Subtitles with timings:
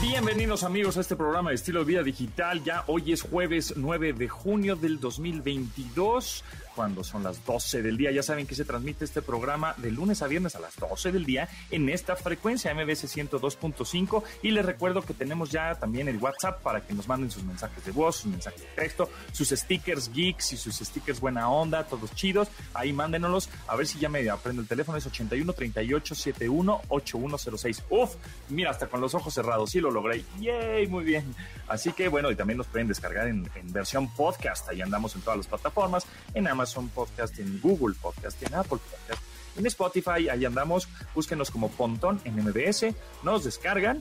[0.00, 2.62] Bienvenidos amigos a este programa de estilo de vida digital.
[2.62, 6.44] Ya hoy es jueves 9 de junio del 2022
[6.78, 8.12] cuando son las 12 del día.
[8.12, 11.24] Ya saben que se transmite este programa de lunes a viernes a las 12 del
[11.24, 16.62] día en esta frecuencia MBS 102.5 y les recuerdo que tenemos ya también el WhatsApp
[16.62, 20.52] para que nos manden sus mensajes de voz, sus mensajes de texto, sus stickers geeks
[20.52, 22.46] y sus stickers buena onda, todos chidos.
[22.74, 24.96] Ahí mándenoslos a ver si ya me aprendo el teléfono.
[24.96, 27.82] Es 81 38 71 8106.
[27.90, 28.14] Uf,
[28.50, 29.70] mira, hasta con los ojos cerrados.
[29.90, 30.24] Logré.
[30.40, 31.34] Yay, muy bien.
[31.66, 34.68] Así que bueno, y también nos pueden descargar en, versión podcast.
[34.68, 36.06] Ahí andamos en todas las plataformas.
[36.34, 39.22] En Amazon Podcast, en Google Podcast, en Apple Podcast,
[39.56, 44.00] en Spotify, ahí andamos, búsquenos como Pontón en MBS, nos descargan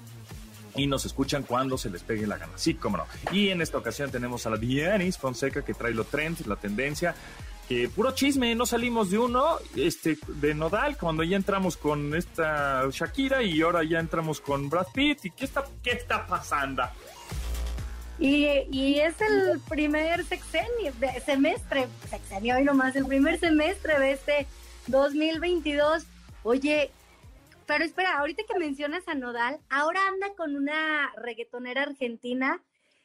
[0.75, 2.53] y nos escuchan cuando se les pegue la gana.
[2.55, 3.05] Sí, cómo no.
[3.31, 7.15] Y en esta ocasión tenemos a la Dianis Fonseca que trae lo trend, la tendencia.
[7.67, 12.87] Que puro chisme, no salimos de uno, este, de Nodal, cuando ya entramos con esta
[12.89, 15.25] Shakira y ahora ya entramos con Brad Pitt.
[15.25, 16.83] ¿Y qué está, qué está pasando?
[18.19, 20.91] Y, es el primer sexenio,
[21.23, 24.47] semestre, sexenio hoy nomás, el primer semestre de este
[24.87, 26.03] 2022.
[26.43, 26.89] Oye,
[27.67, 32.61] pero espera, ahorita que mencionas a Nodal, ahora anda con una reggaetonera argentina.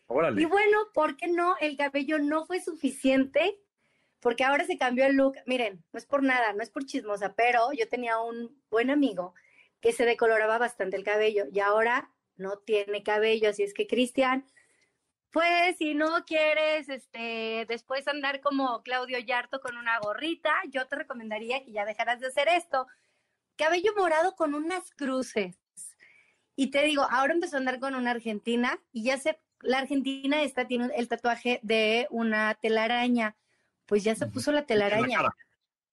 [0.07, 0.41] Órale.
[0.41, 1.57] Y bueno, ¿por qué no?
[1.61, 3.59] El cabello no fue suficiente,
[4.23, 5.35] porque ahora se cambió el look.
[5.45, 9.35] Miren, no es por nada, no es por chismosa, pero yo tenía un buen amigo
[9.83, 14.47] que se decoloraba bastante el cabello y ahora no tiene cabello, así es que Cristian
[15.33, 20.97] pues si no quieres este, después andar como Claudio Yarto con una gorrita, yo te
[20.97, 22.87] recomendaría que ya dejaras de hacer esto.
[23.57, 25.57] Cabello morado con unas cruces.
[26.55, 30.43] Y te digo, ahora empezó a andar con una argentina y ya se, la argentina
[30.43, 33.35] esta tiene el tatuaje de una telaraña.
[33.87, 35.21] Pues ya se puso la telaraña.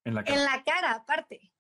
[0.06, 0.92] En la cara, en la cara.
[0.94, 1.52] aparte.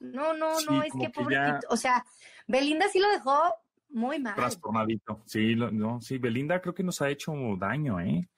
[0.00, 1.66] No, no, no, es que, pobrecito.
[1.70, 2.04] O sea,
[2.46, 3.54] Belinda sí lo dejó
[3.90, 4.34] muy mal.
[4.34, 5.22] Trastornadito.
[5.26, 8.28] Sí, no, sí, Belinda creo que nos ha hecho daño, ¿eh?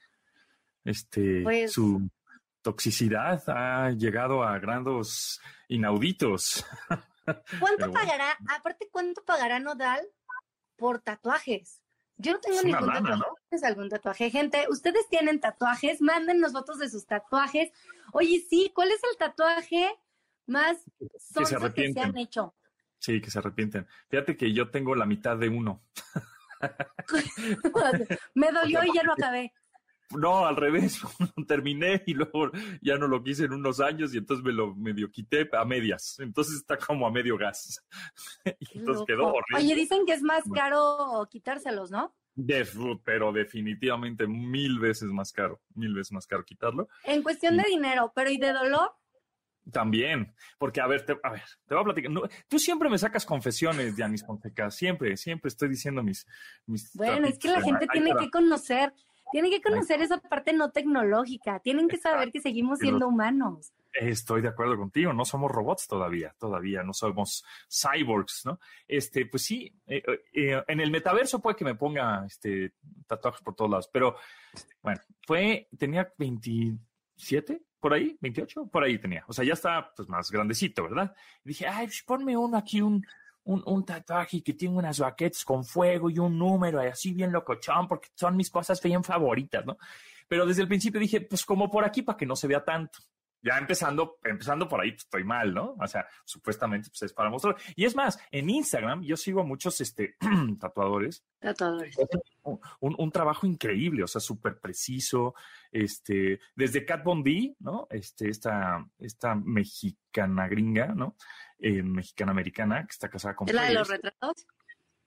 [0.85, 2.09] Este, pues su
[2.63, 6.65] toxicidad ha llegado a grados inauditos.
[7.61, 10.07] ¿Cuánto pagará, aparte, cuánto pagará Nodal
[10.77, 11.83] por tatuajes?
[12.19, 13.17] Yo no tengo ningún tatuaje.
[13.19, 13.67] ¿no?
[13.67, 14.31] algún tatuaje?
[14.31, 17.71] Gente, ustedes tienen tatuajes, mándennos fotos de sus tatuajes.
[18.13, 19.91] Oye, sí, ¿cuál es el tatuaje
[20.47, 20.79] más
[21.19, 22.55] sonso que se han hecho?
[22.99, 23.87] Sí, que se arrepienten.
[24.09, 25.83] Fíjate que yo tengo la mitad de uno.
[28.35, 29.53] Me dolió y ya lo acabé.
[30.11, 31.01] No, al revés,
[31.49, 32.51] terminé y luego
[32.81, 36.19] ya no lo quise en unos años y entonces me lo medio quité a medias.
[36.21, 37.85] Entonces está como a medio gas.
[38.61, 39.57] y entonces quedó horrible.
[39.57, 42.15] Oye, dicen que es más caro quitárselos, ¿no?
[43.05, 46.89] pero definitivamente mil veces más caro, mil veces más caro quitarlo.
[47.05, 48.91] En cuestión de dinero, pero ¿y de dolor?
[49.73, 52.13] También, porque a ver, te, a ver, te voy a platicar.
[52.47, 56.25] tú siempre me sacas confesiones, Dianis Fonseca, siempre, siempre estoy diciendo mis...
[56.67, 58.93] mis bueno, es que la gente tiene que conocer,
[59.33, 63.73] tiene que conocer esa parte no tecnológica, tienen que saber que seguimos siendo humanos.
[63.93, 68.61] Estoy de acuerdo contigo, no somos robots todavía, todavía no somos cyborgs, ¿no?
[68.87, 70.03] Este, pues sí, eh,
[70.35, 72.75] eh, en el metaverso puede que me ponga este
[73.07, 74.17] tatuajes por todos lados, pero
[74.83, 79.25] bueno, fue, tenía 27, por ahí, 28, por ahí tenía.
[79.29, 81.15] O sea, ya está pues, más grandecito, ¿verdad?
[81.45, 83.07] Y dije, ay, pues ponme uno aquí, un,
[83.47, 87.89] un, un, tatuaje que tiene unas baquetes con fuego y un número, así bien locochón,
[87.89, 89.77] porque son mis cosas bien favoritas, ¿no?
[90.29, 92.99] Pero desde el principio dije, pues como por aquí para que no se vea tanto
[93.47, 95.77] ya empezando, empezando por ahí, pues, estoy mal, ¿no?
[95.79, 97.57] O sea, supuestamente pues, es para mostrar.
[97.77, 100.17] Y es más, en Instagram yo sigo a muchos este,
[100.61, 101.25] tatuadores.
[101.39, 101.97] Tatuadores.
[102.43, 105.35] Un, un, trabajo increíble, o sea, súper preciso.
[105.71, 107.87] Este, desde Kat Von D, ¿no?
[107.89, 111.17] Este, esta, esta mexicana gringa, ¿no?
[111.59, 113.49] Eh, mexicana americana que está casada con.
[113.49, 114.47] ¿Es la de los retratos?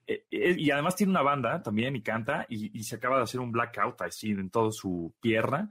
[0.08, 3.24] Eh, eh, y además tiene una banda también y canta y, y, se acaba de
[3.24, 5.70] hacer un blackout así en toda su pierna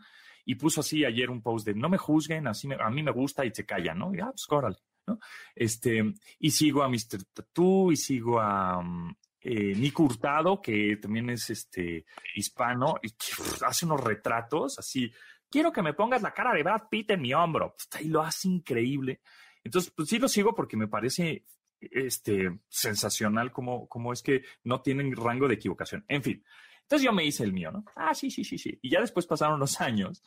[0.49, 3.45] y puso así ayer un post de no me juzguen, así a mí me gusta
[3.45, 4.15] y se calla, ¿no?
[4.15, 5.19] Y ah, pues córale, ¿no?
[5.55, 6.03] Este,
[6.39, 7.23] y sigo a Mr.
[7.35, 8.83] Tattoo y sigo a
[9.43, 13.13] eh, Nico Hurtado, que también es este hispano, y
[13.63, 15.13] hace unos retratos así.
[15.51, 17.75] Quiero que me pongas la cara de Brad Pitt en mi hombro.
[18.01, 19.21] Y lo hace increíble.
[19.63, 21.45] Entonces, pues sí lo sigo porque me parece
[21.79, 26.07] este, sensacional como, como es que no tienen rango de equivocación.
[26.09, 26.43] En fin,
[26.89, 27.85] entonces yo me hice el mío, ¿no?
[27.95, 28.79] Ah, sí, sí, sí, sí.
[28.81, 30.23] Y ya después pasaron los años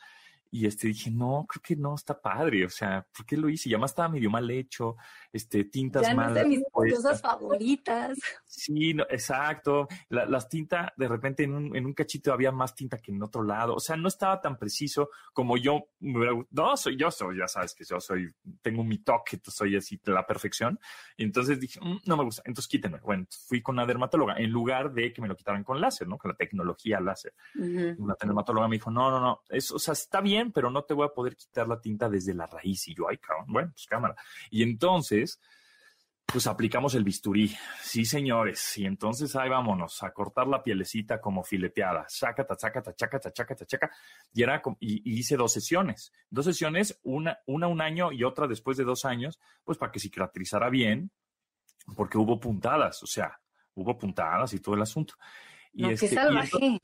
[0.54, 2.66] y este dije, no, creo que no está padre.
[2.66, 3.70] O sea, ¿por qué lo hice?
[3.70, 4.96] Y además estaba medio mal hecho,
[5.32, 6.36] este, tintas ya no malas.
[6.36, 8.18] es de mis cosas favoritas.
[8.44, 9.88] Sí, no, exacto.
[10.10, 13.22] La- las tintas, de repente en un, en un cachito había más tinta que en
[13.22, 13.74] otro lado.
[13.74, 15.86] O sea, no estaba tan preciso como yo.
[16.00, 20.26] No, soy yo, soy, ya sabes que yo soy, tengo mi toque, soy así la
[20.26, 20.78] perfección.
[21.16, 22.98] Y entonces dije, "Mm, no me gusta, entonces quítenme.
[23.00, 26.18] Bueno, fui con una dermatóloga en lugar de que me lo quitaran con láser, ¿no?
[26.18, 27.32] Con la tecnología láser.
[27.58, 27.94] Ujú.
[28.04, 30.94] Una dermatóloga me dijo, no, no, no, eso, o sea, está bien, pero no te
[30.94, 32.88] voy a poder quitar la tinta desde la raíz.
[32.88, 34.16] Y yo, ay, cabrón, bueno, pues cámara.
[34.50, 35.38] Y entonces,
[36.26, 37.54] pues aplicamos el bisturí.
[37.82, 38.78] Sí, señores.
[38.78, 42.06] Y entonces ahí vámonos a cortar la pielecita como fileteada.
[44.32, 46.12] Y era como- y, y hice dos sesiones.
[46.30, 50.00] Dos sesiones, una, una un año y otra después de dos años, pues para que
[50.00, 51.10] cicatrizara bien,
[51.96, 53.38] porque hubo puntadas, o sea,
[53.74, 55.14] hubo puntadas y todo el asunto.
[55.72, 56.80] Y No, este, y salvaje.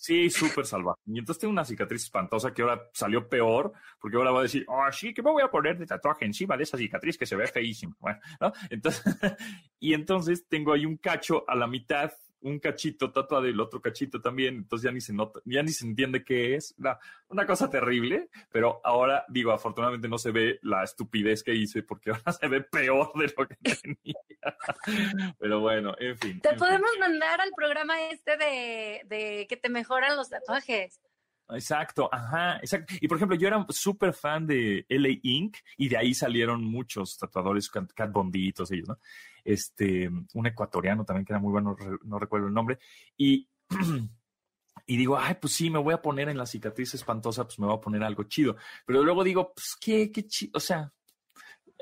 [0.00, 0.98] Sí, súper salvaje.
[1.04, 3.70] Y entonces tengo una cicatriz espantosa que ahora salió peor,
[4.00, 6.56] porque ahora va a decir, ah, sí, que me voy a poner de tatuaje encima
[6.56, 7.94] de esa cicatriz que se ve feísimo.
[8.00, 8.50] Bueno, ¿no?
[8.70, 9.04] Entonces,
[9.78, 12.10] y entonces tengo ahí un cacho a la mitad,
[12.42, 15.72] un cachito tatuado y el otro cachito también, entonces ya ni se nota, ya ni
[15.72, 16.74] se entiende qué es.
[16.78, 16.98] Una,
[17.28, 22.10] una cosa terrible, pero ahora digo, afortunadamente no se ve la estupidez que hice, porque
[22.10, 25.34] ahora se ve peor de lo que tenía.
[25.38, 26.40] Pero bueno, en fin.
[26.40, 26.58] Te en fin.
[26.58, 31.00] podemos mandar al programa este de, de que te mejoran los tatuajes.
[31.52, 32.94] Exacto, ajá, exacto.
[33.00, 35.56] Y por ejemplo, yo era súper fan de LA Inc.
[35.76, 37.92] y de ahí salieron muchos tatuadores, Cat
[38.54, 38.98] todos ellos, ¿no?
[39.44, 42.78] Este, un ecuatoriano también que era muy bueno, no recuerdo el nombre.
[43.16, 43.48] Y,
[44.86, 47.66] y digo, ay, pues sí, me voy a poner en la cicatriz espantosa, pues me
[47.66, 48.56] voy a poner algo chido.
[48.86, 50.92] Pero luego digo, pues qué, qué chido, o sea,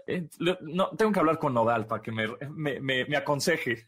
[0.07, 0.27] eh,
[0.61, 3.85] no, tengo que hablar con Nodal para que me, me, me, me aconseje.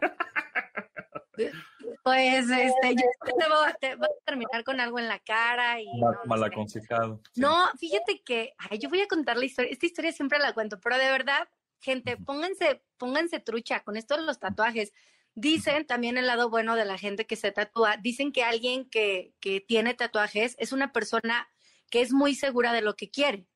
[2.02, 5.80] Pues este, yo te voy, a- te voy a terminar con algo en la cara
[5.80, 7.20] y Mal, no mal aconsejado.
[7.32, 7.40] sí.
[7.40, 9.70] No, fíjate que, ay, yo voy a contar la historia.
[9.70, 11.48] Esta historia siempre la cuento, pero de verdad,
[11.80, 14.92] gente, pónganse, pónganse trucha con esto de los tatuajes.
[15.34, 17.96] Dicen también el lado bueno de la gente que se tatúa.
[17.96, 21.48] Dicen que alguien que, que tiene tatuajes es una persona
[21.88, 23.46] que es muy segura de lo que quiere.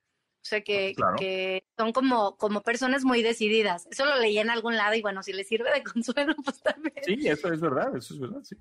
[0.45, 1.17] O sea, que, Claro.
[1.19, 3.87] que son como, como personas muy decididas.
[3.91, 6.95] Eso lo leí en algún lado y bueno, si les sirve de consuelo, pues también.
[7.03, 8.55] Sí, eso es verdad, eso es verdad, sí.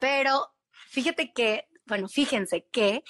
[0.00, 0.52] Pero
[0.88, 3.04] fíjate que, bueno, fíjense que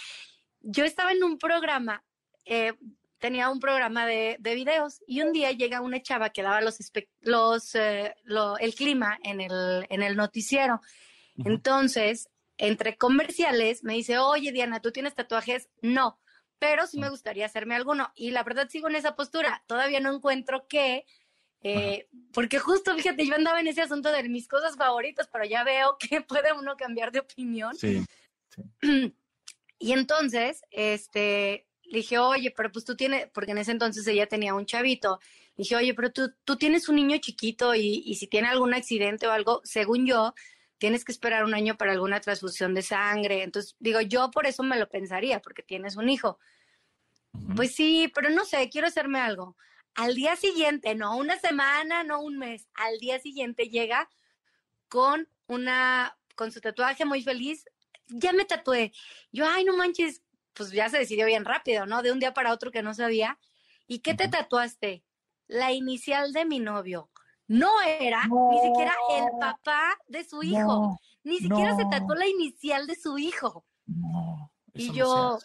[0.61, 2.05] yo estaba en un programa,
[2.45, 2.75] eh,
[3.19, 6.77] tenía un programa de, de videos y un día llega una chava que daba los,
[7.23, 10.83] los eh, lo- el clima en el, en el noticiero.
[11.39, 12.29] Entonces,
[12.59, 15.69] entre comerciales, me dice, oye Diana, ¿tú tienes tatuajes?
[15.83, 16.21] No,
[16.64, 18.11] pero sí me gustaría hacerme alguno.
[18.14, 19.62] Y la verdad sigo en esa postura.
[19.66, 21.05] Todavía no encuentro qué,
[21.62, 25.62] eh, porque justo, fíjate, yo andaba en ese asunto de mis cosas favoritas, pero ya
[25.62, 27.76] veo que puede uno cambiar de opinión.
[27.76, 28.05] Sí.
[29.76, 34.26] Y entonces, este, le dije, oye, pero pues tú tienes, porque en ese entonces ella
[34.26, 35.19] tenía un chavito.
[35.56, 38.72] Le dije, oye, pero tú, tú tienes un niño chiquito y, y si tiene algún
[38.72, 40.32] accidente o algo, según yo,
[40.79, 43.43] tienes que esperar un año para alguna transfusión de sangre.
[43.43, 46.38] Entonces, digo, yo por eso me lo pensaría, porque tienes un hijo.
[47.56, 49.56] Pues sí, pero no sé, quiero hacerme algo.
[49.94, 54.09] Al día siguiente, no una semana, no un mes, al día siguiente llega
[54.88, 57.65] con una, con su tatuaje muy feliz.
[58.09, 58.93] Ya me tatué.
[59.32, 60.23] Yo, ay, no manches,
[60.53, 62.03] pues ya se decidió bien rápido, ¿no?
[62.03, 63.38] De un día para otro que no sabía.
[63.87, 65.05] ¿Y qué te tatuaste?
[65.47, 67.11] La inicial de mi novio.
[67.46, 70.67] No era ni siquiera el papá de su hijo.
[70.67, 73.64] No, ni siquiera se tatuó la inicial de su hijo.
[73.87, 75.38] no, Y yo,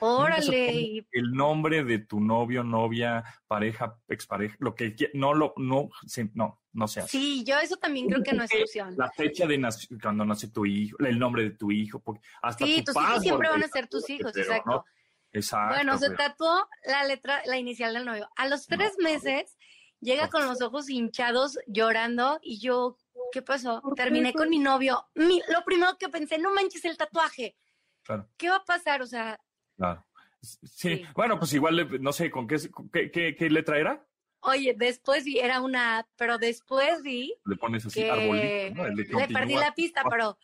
[0.00, 5.88] órale, El nombre de tu novio, novia, pareja, expareja, lo que no lo, no,
[6.34, 7.08] no, no se hace.
[7.08, 8.94] Sí, yo eso también creo que no es opción.
[8.96, 9.60] La fecha de
[10.00, 13.22] cuando nace tu hijo, el nombre de tu hijo, porque hasta Sí, tu tus hijos
[13.22, 14.84] siempre van a ser tus hijos, exacto.
[15.32, 15.74] Exacto.
[15.76, 18.28] Bueno, se tatuó la letra, la inicial del novio.
[18.36, 19.56] A los tres meses
[20.00, 22.96] llega con los ojos hinchados, llorando, y yo,
[23.32, 23.82] ¿qué pasó?
[23.96, 25.06] Terminé con mi novio.
[25.14, 27.56] Mi- lo primero que pensé, no manches el tatuaje.
[28.02, 29.02] Claro, ¿Qué va a pasar?
[29.02, 29.38] O sea,
[29.76, 30.04] claro.
[30.42, 31.04] Sí, Sí.
[31.14, 32.56] bueno, pues igual, no sé, ¿con qué,
[32.92, 34.06] qué, qué- qué letra era?
[34.42, 39.74] oye, después vi, era una, pero después vi Le pones así que le perdí la
[39.74, 40.38] pista, pero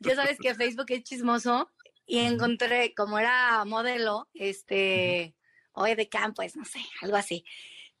[0.00, 1.70] ya sabes que Facebook es chismoso
[2.06, 5.36] y encontré, como era modelo, este,
[5.74, 7.44] oye, de campo, pues no sé, algo así.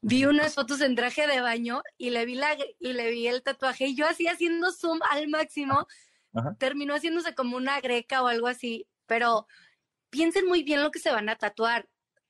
[0.02, 3.42] Vi unas fotos en traje de baño y le vi la y le vi el
[3.42, 5.86] tatuaje y yo así haciendo zoom al máximo,
[6.34, 6.54] Ajá.
[6.58, 9.46] terminó haciéndose como una greca o algo así, pero
[10.10, 11.88] piensen muy bien lo que se van a tatuar.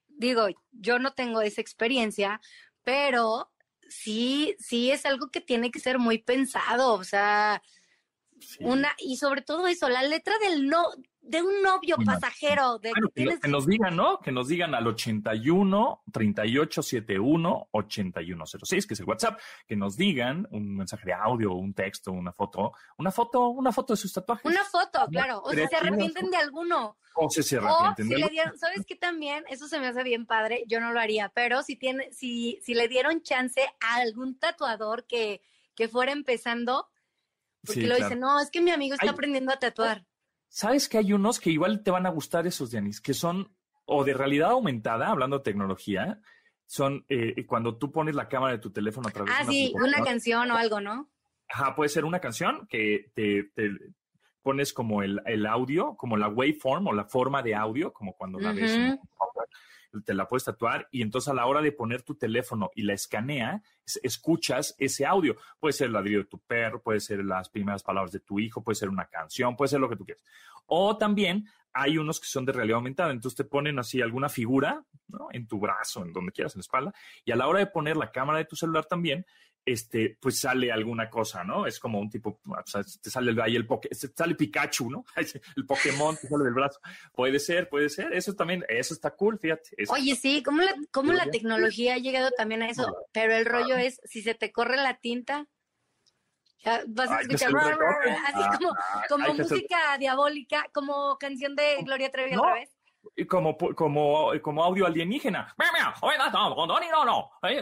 [0.09, 2.41] Digo, yo no tengo esa experiencia,
[2.83, 3.53] pero
[3.89, 7.63] sí, sí es algo que tiene que ser muy pensado, o sea,
[8.39, 8.59] Sí.
[8.61, 10.85] una, y sobre todo eso, la letra del no,
[11.27, 12.79] de un novio pasajero.
[12.79, 14.19] De que, nos digan, ¿no?
[14.21, 20.77] Que nos digan al 81 3871 8106, que es el WhatsApp, que nos digan un
[20.77, 24.45] mensaje de audio, un texto, una foto, una foto, una foto de sus tatuajes.
[24.45, 25.43] Una foto, claro.
[25.43, 26.97] O si se arrepienten de alguno.
[27.15, 29.45] O si se arrepienten de le ¿sabes qué también?
[29.49, 32.75] Eso se me hace bien padre, yo no lo haría, pero si tiene, si, si
[32.75, 35.43] le dieron chance a algún tatuador que,
[35.75, 36.89] que fuera empezando,
[37.65, 40.05] porque lo dice, no, es que mi amigo está aprendiendo a tatuar.
[40.49, 43.01] ¿Sabes que hay unos que igual te van a gustar esos, Dianis?
[43.01, 46.21] Que son o de realidad aumentada, hablando de tecnología,
[46.67, 49.53] son eh, cuando tú pones la cámara de tu teléfono a través ah, de una
[49.53, 51.09] sí, una canción o algo, ¿no?
[51.49, 53.51] Ajá, puede ser una canción que te,
[54.43, 58.53] pones como el, audio, como la waveform o la forma de audio, como cuando la
[58.53, 58.99] ves
[60.05, 62.95] te la puedes tatuar y entonces a la hora de poner tu teléfono y la
[62.95, 63.63] escanea,
[64.03, 65.37] escuchas ese audio.
[65.59, 68.63] Puede ser el ladrido de tu perro, puede ser las primeras palabras de tu hijo,
[68.63, 70.25] puede ser una canción, puede ser lo que tú quieras.
[70.67, 74.83] O también hay unos que son de realidad aumentada, entonces te ponen así alguna figura
[75.31, 77.97] en tu brazo, en donde quieras, en la espalda, y a la hora de poner
[77.97, 79.27] la cámara de tu celular también,
[79.67, 81.67] este, pues sale alguna cosa, ¿no?
[81.67, 85.05] Es como un tipo, o sea, te sale ahí el Poké, sale Pikachu, ¿no?
[85.57, 86.79] El Pokémon te sale del brazo.
[87.13, 88.13] Puede ser, puede ser.
[88.13, 89.71] Eso también, eso está cool, fíjate.
[89.89, 92.87] Oye, sí, ¿cómo la, cómo la tecnología ha llegado también a eso?
[93.13, 95.49] Pero el rollo es, si se te corre la tinta,
[96.87, 98.75] vas a escuchar así ah, como,
[99.09, 102.71] como música diabólica, como canción de Gloria Trevi otra vez.
[103.29, 105.55] Como, como, como audio alienígena.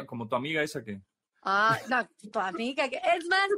[0.07, 1.01] Como tu amiga esa que.
[1.47, 3.49] Ah, no, tu amiga, que es más,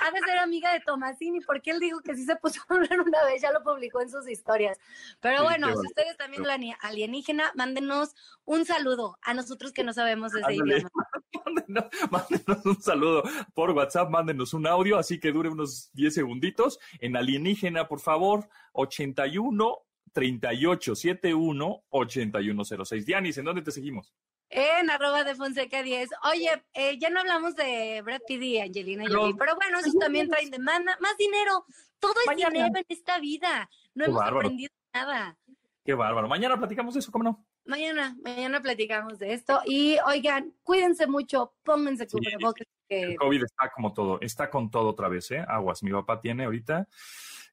[0.00, 3.00] ha de ser amiga de Tomasini, porque él dijo que sí se puso a hablar
[3.00, 4.78] una vez, ya lo publicó en sus historias.
[5.20, 10.32] Pero bueno, si ustedes también lo alienígena, mándenos un saludo a nosotros que no sabemos
[10.32, 10.90] ese idioma.
[12.10, 13.22] Mándenos, un saludo
[13.54, 16.78] por WhatsApp, mándenos un audio, así que dure unos 10 segunditos.
[17.00, 19.78] En alienígena, por favor, 81
[20.12, 23.06] 38 71 8106.
[23.06, 24.14] Dianis, ¿en dónde te seguimos?
[24.50, 26.10] En arroba de Fonseca 10.
[26.30, 30.28] Oye, eh, ya no hablamos de Brad Pitt y Angelina Jolie, pero bueno, esos también
[30.28, 31.66] traen demanda, más dinero.
[31.98, 33.68] Todo es dinero en esta vida.
[33.94, 35.36] No hemos aprendido nada.
[35.84, 36.28] Qué bárbaro.
[36.28, 37.46] Mañana platicamos de eso, ¿cómo no?
[37.64, 39.60] Mañana, mañana platicamos de esto.
[39.66, 42.66] Y oigan, cuídense mucho, pónganse cubrebocas.
[42.88, 45.44] El COVID está como todo, está con todo otra vez, ¿eh?
[45.46, 45.82] Aguas.
[45.82, 46.88] Mi papá tiene ahorita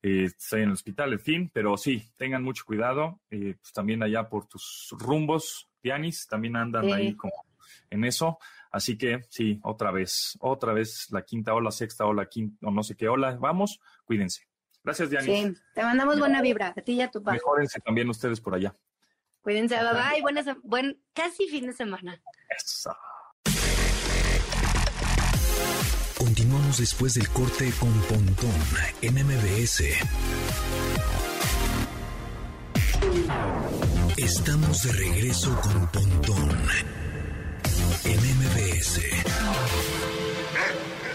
[0.07, 4.03] eh, estoy en el hospital, en fin, pero sí, tengan mucho cuidado, eh, pues también
[4.03, 7.45] allá por tus rumbos, Dianis, también andan ahí como
[7.91, 8.39] en eso,
[8.71, 12.81] así que sí, otra vez, otra vez la quinta ola, sexta ola, quinta, o no
[12.81, 14.47] sé qué ola, vamos, cuídense.
[14.83, 15.47] Gracias, Dianis.
[15.47, 17.37] Sí, te mandamos buena vibra, a ti y a tu padre.
[17.37, 18.75] Mejórense también ustedes por allá.
[19.41, 22.19] Cuídense, bye bye, buen, casi fin de semana.
[22.49, 22.95] Eso.
[26.17, 28.51] Continuamos después del corte con Pontón
[29.01, 29.83] en MBS.
[34.17, 36.49] Estamos de regreso con Pontón
[38.05, 39.01] en MBS.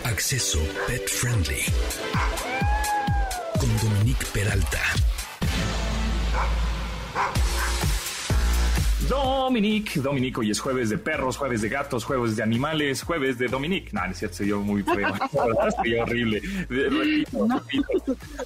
[0.04, 1.64] Acceso Pet Friendly
[3.58, 4.80] con Dominique Peralta.
[9.08, 13.48] Dominique, Dominique, hoy es jueves de perros, jueves de gatos, jueves de animales, jueves de
[13.48, 13.90] Dominique.
[13.92, 15.08] No, es cierto, se dio muy feo.
[15.82, 16.42] se horrible.
[17.32, 17.62] no,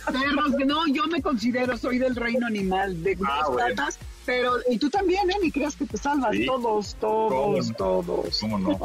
[0.06, 4.90] perros, no, yo me considero, soy del reino animal, de ah, patas, pero, y tú
[4.90, 5.34] también, ¿eh?
[5.42, 6.34] Ni creas que te salvas.
[6.46, 8.40] Todos, todos, todos.
[8.40, 8.78] ¿Cómo no?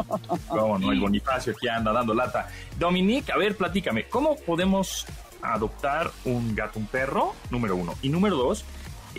[0.47, 0.91] ¿Cómo no?
[0.91, 2.49] El Bonifacio aquí anda dando lata.
[2.77, 5.05] Dominique, a ver, platícame, ¿cómo podemos
[5.41, 7.33] adoptar un gato, un perro?
[7.49, 7.95] Número uno.
[8.01, 8.65] Y número dos,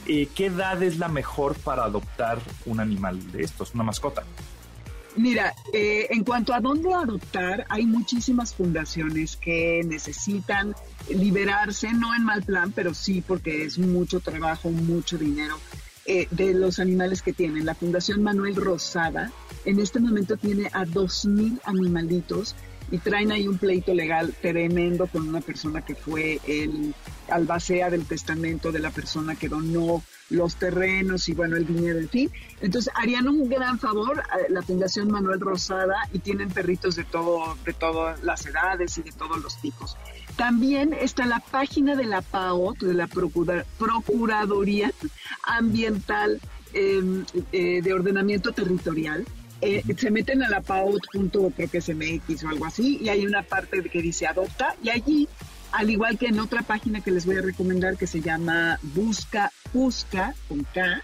[0.07, 4.23] eh, ¿qué edad es la mejor para adoptar un animal de estos, una mascota?
[5.17, 10.75] Mira, eh, en cuanto a dónde adoptar, hay muchísimas fundaciones que necesitan
[11.09, 15.59] liberarse, no en mal plan, pero sí porque es mucho trabajo, mucho dinero
[16.07, 17.67] eh, de los animales que tienen.
[17.67, 19.33] La Fundación Manuel Rosada
[19.65, 22.57] en este momento tiene a 2.000 animalitos
[22.91, 26.95] y traen ahí un pleito legal tremendo con una persona que fue el
[27.29, 32.09] albacea del testamento de la persona que donó los terrenos y bueno, el dinero, en
[32.09, 32.31] fin.
[32.61, 37.57] Entonces harían un gran favor a la Fundación Manuel Rosada y tienen perritos de todo,
[37.65, 39.97] de todas las edades y de todos los tipos.
[40.37, 44.93] También está la página de la PAO, de la Procuraduría
[45.43, 46.41] Ambiental
[46.73, 49.27] em, eh, de Ordenamiento Territorial,
[49.61, 51.03] eh, se meten a la PAUT.
[51.13, 54.89] creo que es MX o algo así, y hay una parte que dice adopta, y
[54.89, 55.29] allí,
[55.73, 59.53] al igual que en otra página que les voy a recomendar que se llama Busca,
[59.73, 61.03] Busca, con K,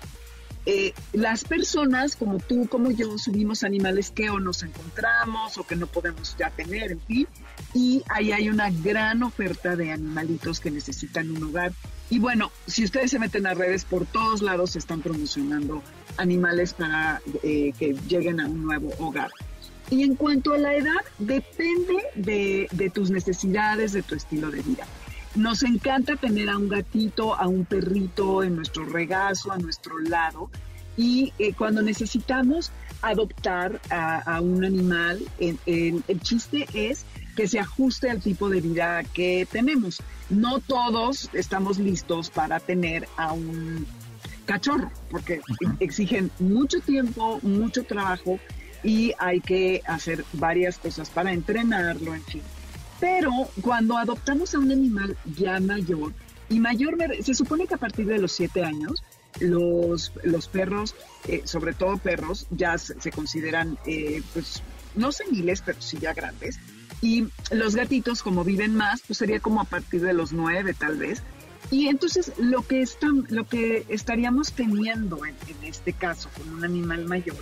[0.69, 5.77] eh, las personas como tú, como yo, subimos animales que o nos encontramos o que
[5.77, 7.29] no podemos ya tener, en fin,
[7.73, 11.73] y ahí hay una gran oferta de animalitos que necesitan un hogar.
[12.11, 15.85] Y bueno, si ustedes se meten a redes, por todos lados se están promocionando
[16.17, 19.31] animales para eh, que lleguen a un nuevo hogar.
[19.89, 24.63] Y en cuanto a la edad, depende de, de, tus necesidades, de tu estilo de
[24.63, 24.85] vida.
[25.37, 30.51] Nos encanta tener a un gatito, a un perrito en nuestro regazo, a nuestro lado.
[30.97, 37.05] Y eh, cuando necesitamos adoptar a, un animal, el chiste es
[37.37, 40.03] que se ajuste al tipo de vida que tenemos.
[40.31, 43.87] No todos estamos listos para tener a un
[44.47, 45.41] cachorro, porque
[45.79, 48.41] exigen mucho tiempo, mucho trabajo
[48.83, 52.43] y hay que hacer varias cosas para entrenarlo, en fin.
[53.01, 56.13] Pero cuando adoptamos a un animal ya mayor,
[56.49, 59.03] y mayor, se supone que a partir de los siete años,
[59.41, 60.95] los, los perros,
[61.29, 64.63] eh, sobre todo perros, ya se, consideran, eh, pues,
[64.95, 66.59] no seniles, pero sí ya grandes.
[67.03, 70.97] Y los gatitos, como viven más, pues sería como a partir de los nueve, tal
[70.97, 71.23] vez.
[71.71, 77.07] Y entonces lo que, están, lo que estaríamos teniendo en, este caso con un animal
[77.07, 77.37] mayor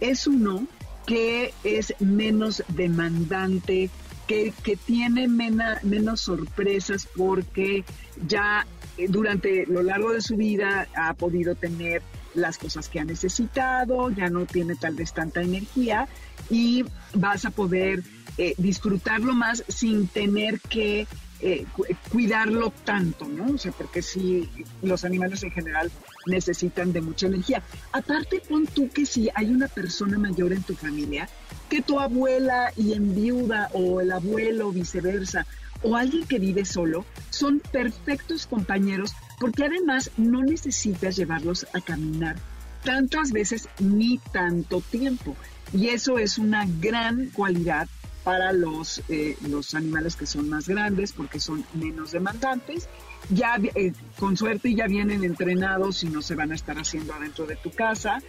[0.00, 0.66] es uno
[1.06, 3.90] que es menos demandante,
[4.26, 4.52] que,
[4.86, 7.84] tiene menos sorpresas porque
[8.26, 8.66] ya
[8.96, 12.02] eh, durante lo largo de su vida ha podido tener
[12.34, 16.08] las cosas que ha necesitado, ya no tiene tal vez tanta energía
[16.50, 18.02] y vas a poder
[18.38, 21.06] eh, disfrutarlo más sin tener que
[21.40, 21.66] eh,
[22.10, 23.54] cuidarlo tanto, ¿no?
[23.54, 24.48] O sea, porque si
[24.82, 25.90] los animales en general
[26.26, 27.62] necesitan de mucha energía.
[27.92, 31.28] Aparte, pon tú que si hay una persona mayor en tu familia,
[31.68, 35.46] que tu abuela y en viuda o el abuelo viceversa,
[35.82, 42.36] o alguien que vive solo, son perfectos compañeros porque además no necesitas llevarlos a caminar
[42.84, 45.36] tantas veces ni tanto tiempo.
[45.72, 47.88] Y eso es una gran cualidad
[48.22, 52.88] para los, eh, los animales que son más grandes porque son menos demandantes.
[53.30, 57.46] Ya eh, con suerte ya vienen entrenados y no se van a estar haciendo adentro
[57.46, 58.22] de tu casa.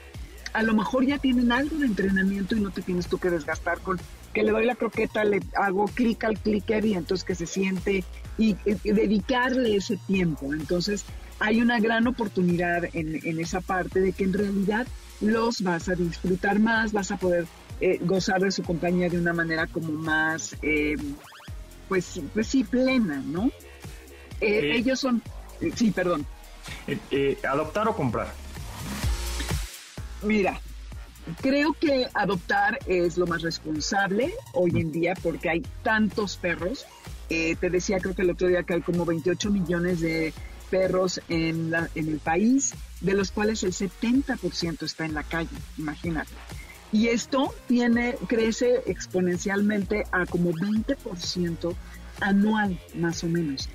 [0.56, 3.80] A lo mejor ya tienen algo de entrenamiento y no te tienes tú que desgastar
[3.80, 4.00] con
[4.34, 8.04] que le doy la croqueta, le hago clic al clicker y entonces que se siente
[8.38, 10.54] y, y dedicarle ese tiempo.
[10.54, 11.06] Entonces,
[11.40, 14.88] hay una gran oportunidad en, esa parte de que en realidad
[15.22, 17.46] los vas a disfrutar más, vas a poder
[17.82, 20.96] eh, gozar de su compañía de una manera como más, eh,
[21.90, 23.52] pues, pues sí, plena, ¿no?
[24.42, 25.22] Eh, ellos son,
[25.76, 26.26] sí, perdón.
[27.48, 28.45] ¿Adoptar o comprar?
[30.26, 30.60] Mira,
[31.42, 36.86] creo que adoptar es lo más responsable hoy en día porque hay tantos perros.
[37.30, 40.34] te decía, creo que el otro día que hay como 28 millones de
[40.70, 45.56] perros en, la, en el país, de los cuales el 70% está en la calle,
[45.78, 46.32] imagínate.
[46.92, 51.76] Y esto tiene, crece exponencialmente a como 20%
[52.22, 53.70] anual, más o menos.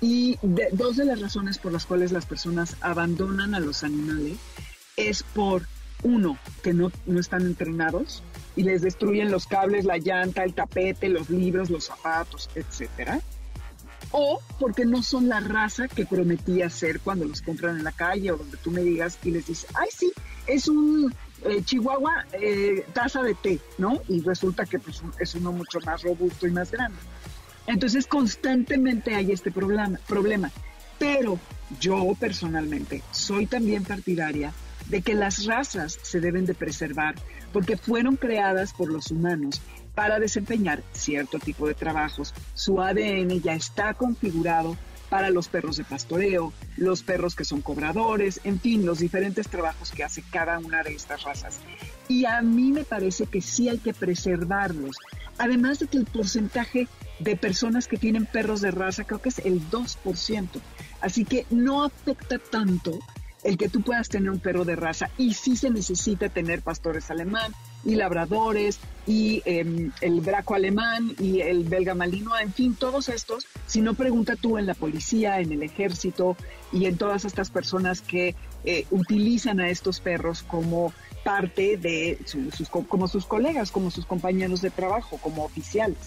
[0.00, 0.38] Y
[0.72, 4.36] dos de las razones por las cuales las personas abandonan a los animales
[4.96, 5.66] es por,
[6.04, 8.22] uno, que no, no están entrenados
[8.54, 13.20] y les destruyen los cables, la llanta, el tapete, los libros, los zapatos, etcétera
[14.16, 18.30] o porque no son la raza que prometía ser cuando los compran en la calle
[18.30, 20.12] o donde tú me digas y les dices, ay sí,
[20.46, 21.12] es un
[21.44, 24.00] eh, chihuahua eh, taza de té, ¿no?
[24.08, 26.96] Y resulta que pues, es uno mucho más robusto y más grande.
[27.66, 30.52] Entonces constantemente hay este problema, problema.
[30.96, 31.40] Pero
[31.80, 34.52] yo personalmente soy también partidaria
[34.86, 37.14] de que las razas se deben de preservar
[37.52, 39.60] porque fueron creadas por los humanos
[39.94, 42.34] para desempeñar cierto tipo de trabajos.
[42.54, 44.76] Su ADN ya está configurado
[45.08, 49.92] para los perros de pastoreo, los perros que son cobradores, en fin, los diferentes trabajos
[49.92, 51.60] que hace cada una de estas razas.
[52.08, 54.96] Y a mí me parece que sí hay que preservarlos.
[55.38, 56.88] Además de que el porcentaje
[57.20, 60.48] de personas que tienen perros de raza creo que es el 2%.
[61.00, 62.98] Así que no afecta tanto
[63.44, 67.10] el que tú puedas tener un perro de raza y sí se necesita tener pastores
[67.10, 67.52] alemán
[67.84, 73.46] y labradores y em, el braco alemán y el belga malinois, en fin, todos estos,
[73.66, 76.36] si no pregunta tú en la policía, en el ejército
[76.72, 82.68] y en todas estas personas que eh, utilizan a estos perros como parte de sus,
[82.68, 85.98] como sus colegas, como sus compañeros de trabajo, como oficiales,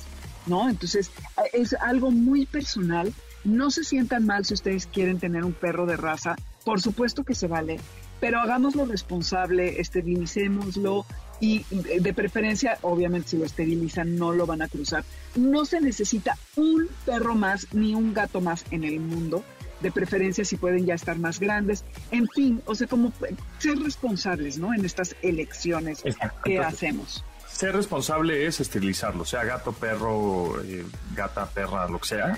[0.47, 0.69] ¿no?
[0.69, 1.11] Entonces,
[1.53, 3.13] es algo muy personal.
[3.43, 6.35] No se sientan mal si ustedes quieren tener un perro de raza,
[6.67, 7.79] por supuesto que se vale,
[8.19, 11.05] pero hagámoslo responsable, esterilicémoslo
[11.39, 15.05] y de preferencia, obviamente si lo esterilizan no lo van a cruzar.
[15.37, 19.45] No se necesita un perro más ni un gato más en el mundo,
[19.79, 23.13] de preferencia si pueden ya estar más grandes, en fin, o sea, como
[23.59, 24.73] ser responsables, ¿no?
[24.73, 26.03] En estas elecciones
[26.43, 32.37] que hacemos ser responsable es esterilizarlo, sea gato, perro, eh, gata, perra, lo que sea.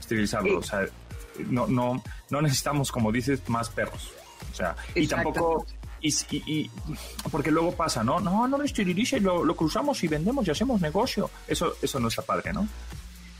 [0.00, 0.86] Esterilizarlo, o sea,
[1.48, 4.10] no, no, no necesitamos, como dices, más perros.
[4.52, 5.66] O sea, y tampoco
[6.00, 6.70] y, y,
[7.30, 8.20] porque luego pasa, ¿no?
[8.20, 11.30] No, no lo esterilice, lo, lo cruzamos y vendemos y hacemos negocio.
[11.48, 12.68] Eso, eso no está padre, ¿no?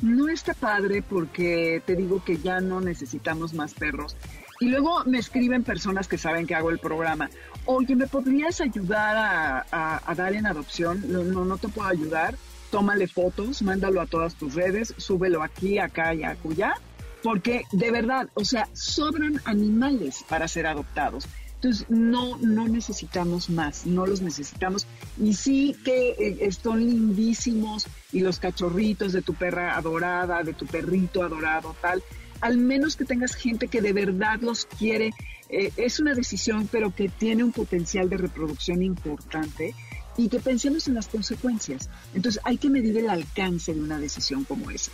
[0.02, 4.16] No está padre porque te digo que ya no necesitamos más perros.
[4.60, 7.30] Y luego me escriben personas que saben que hago el programa.
[7.66, 11.04] Oye, ¿me podrías ayudar a, dar en adopción?
[11.08, 12.36] No, no, no te puedo ayudar.
[12.70, 16.74] Tómale fotos, mándalo a todas tus redes, súbelo aquí, acá y acullá.
[17.22, 21.26] Porque de verdad, o sea, sobran animales para ser adoptados.
[21.56, 24.86] Entonces, no, no necesitamos más, no los necesitamos.
[25.18, 30.66] Y sí que eh, son lindísimos y los cachorritos de tu perra adorada, de tu
[30.66, 32.02] perrito adorado, tal.
[32.42, 35.12] Al menos que tengas gente que de verdad los quiere.
[35.48, 39.74] Eh, es una decisión, pero que tiene un potencial de reproducción importante
[40.18, 41.88] y que pensemos en las consecuencias.
[42.14, 44.90] Entonces, hay que medir el alcance de una decisión como esa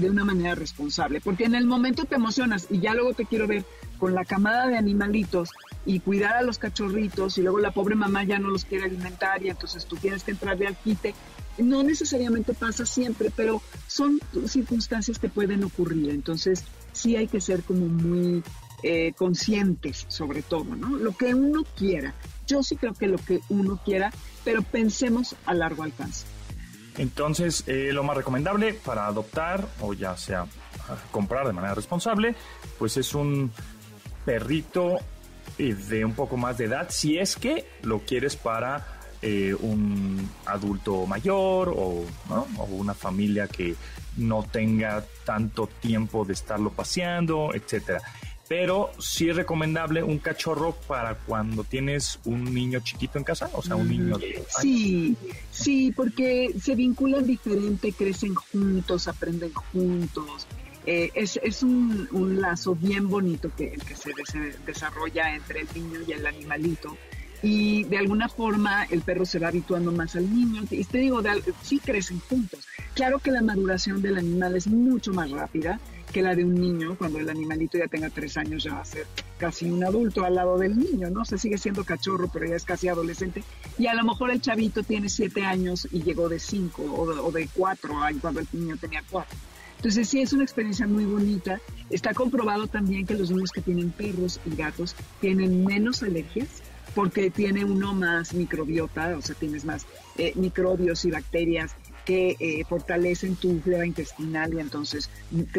[0.00, 3.46] de una manera responsable, porque en el momento te emocionas y ya luego te quiero
[3.46, 3.64] ver
[3.98, 5.50] con la camada de animalitos
[5.84, 9.42] y cuidar a los cachorritos y luego la pobre mamá ya no los quiere alimentar
[9.44, 11.14] y entonces tú tienes que entrarle al quite.
[11.58, 16.10] No necesariamente pasa siempre, pero son circunstancias que pueden ocurrir.
[16.10, 18.42] Entonces sí hay que ser como muy
[18.82, 20.96] eh, conscientes sobre todo, ¿no?
[20.96, 22.14] Lo que uno quiera.
[22.46, 24.12] Yo sí creo que lo que uno quiera,
[24.44, 26.24] pero pensemos a largo alcance.
[26.98, 30.46] Entonces, eh, lo más recomendable para adoptar o ya sea
[31.10, 32.34] comprar de manera responsable,
[32.78, 33.50] pues es un
[34.24, 34.98] perrito
[35.58, 41.06] de un poco más de edad, si es que lo quieres para eh, un adulto
[41.06, 42.04] mayor o,
[42.70, 43.76] una familia que
[44.16, 48.00] no tenga tanto tiempo de estarlo paseando, etcétera.
[48.48, 53.62] Pero sí es recomendable un cachorro para cuando tienes un niño chiquito en casa, o
[53.62, 54.44] sea, un niño de...
[54.60, 55.16] Sí,
[55.50, 60.46] sí, porque se vinculan diferente, crecen juntos, aprenden juntos,
[60.84, 64.12] eh, es, es un, un, lazo bien bonito que, que se,
[64.66, 66.96] desarrolla entre el niño y el animalito.
[67.40, 70.62] Y de alguna forma el perro se va habituando más al niño.
[70.70, 71.20] Y te digo,
[71.62, 72.66] sí crecen juntos.
[72.94, 75.80] Claro que la maduración del animal es mucho más rápida
[76.12, 76.96] que la de un niño.
[76.96, 79.06] Cuando el animalito ya tenga tres años ya va a ser
[79.38, 81.24] casi un adulto al lado del niño, ¿no?
[81.24, 83.42] Se sigue siendo cachorro, pero ya es casi adolescente.
[83.78, 87.20] Y a lo mejor el chavito tiene siete años y llegó de cinco o de,
[87.20, 89.36] o de cuatro cuando el niño tenía cuatro.
[89.76, 91.60] Entonces sí es una experiencia muy bonita.
[91.90, 96.62] Está comprobado también que los niños que tienen perros y gatos tienen menos alergias
[96.94, 99.86] porque tiene uno más microbiota, o sea, tienes más
[100.18, 105.10] eh, microbios y bacterias que eh, fortalecen tu flora intestinal y entonces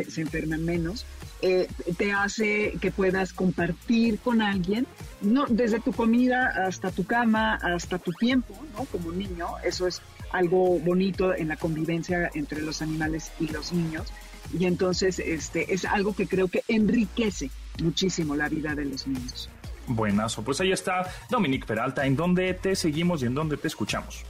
[0.09, 1.05] se enferman menos.
[1.41, 4.87] Eh, te hace que puedas compartir con alguien,
[5.21, 8.85] no, desde tu comida hasta tu cama, hasta tu tiempo, ¿no?
[8.85, 10.01] Como niño, eso es
[10.31, 14.11] algo bonito en la convivencia entre los animales y los niños.
[14.57, 17.49] Y entonces este, es algo que creo que enriquece
[17.81, 19.49] muchísimo la vida de los niños.
[19.87, 22.05] Buenazo, pues ahí está Dominique Peralta.
[22.05, 24.23] ¿En dónde te seguimos y en dónde te escuchamos?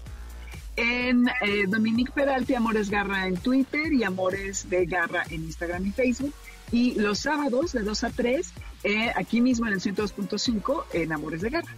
[0.76, 5.92] En eh, Dominique Peralta, Amores Garra en Twitter y Amores de Garra en Instagram y
[5.92, 6.34] Facebook.
[6.72, 11.42] Y los sábados de 2 a 3, eh, aquí mismo en el 102.5 en Amores
[11.42, 11.76] de Garra.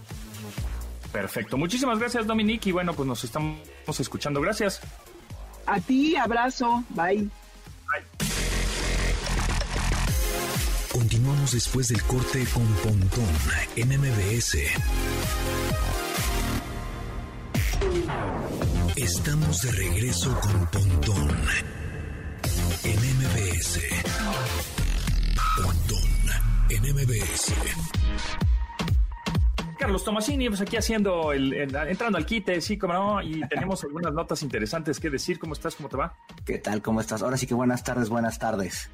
[1.12, 1.56] Perfecto.
[1.56, 2.70] Muchísimas gracias, Dominique.
[2.70, 3.60] Y bueno, pues nos estamos
[3.98, 4.40] escuchando.
[4.40, 4.80] Gracias.
[5.66, 6.84] A ti, abrazo.
[6.90, 7.28] Bye.
[7.88, 8.26] Bye.
[10.92, 13.28] Continuamos después del corte con Pontón
[13.76, 14.56] en MBS.
[18.96, 21.28] Estamos de regreso con Pontón
[22.82, 23.80] en MBS.
[25.62, 26.00] Pontón
[26.70, 27.54] en MBS.
[29.78, 34.14] Carlos Tomasini, pues aquí haciendo el, entrando al quite, sí, como no, y tenemos algunas
[34.14, 35.38] notas interesantes que decir.
[35.38, 35.74] ¿Cómo estás?
[35.74, 36.16] ¿Cómo te va?
[36.46, 36.80] ¿Qué tal?
[36.80, 37.22] ¿Cómo estás?
[37.22, 38.88] Ahora sí que buenas tardes, buenas tardes.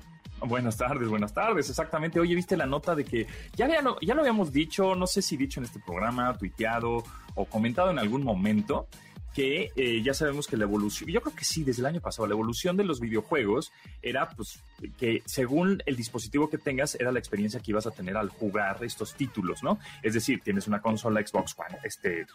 [0.44, 2.18] Buenas tardes, buenas tardes, exactamente.
[2.18, 5.60] Oye, viste la nota de que ya, ya lo habíamos dicho, no sé si dicho
[5.60, 7.04] en este programa, tuiteado
[7.36, 8.88] o comentado en algún momento,
[9.34, 12.26] que eh, ya sabemos que la evolución, yo creo que sí, desde el año pasado,
[12.26, 14.62] la evolución de los videojuegos era pues
[14.98, 18.82] que según el dispositivo que tengas era la experiencia que ibas a tener al jugar
[18.82, 19.78] estos títulos, ¿no?
[20.02, 22.26] Es decir, tienes una consola Xbox One, este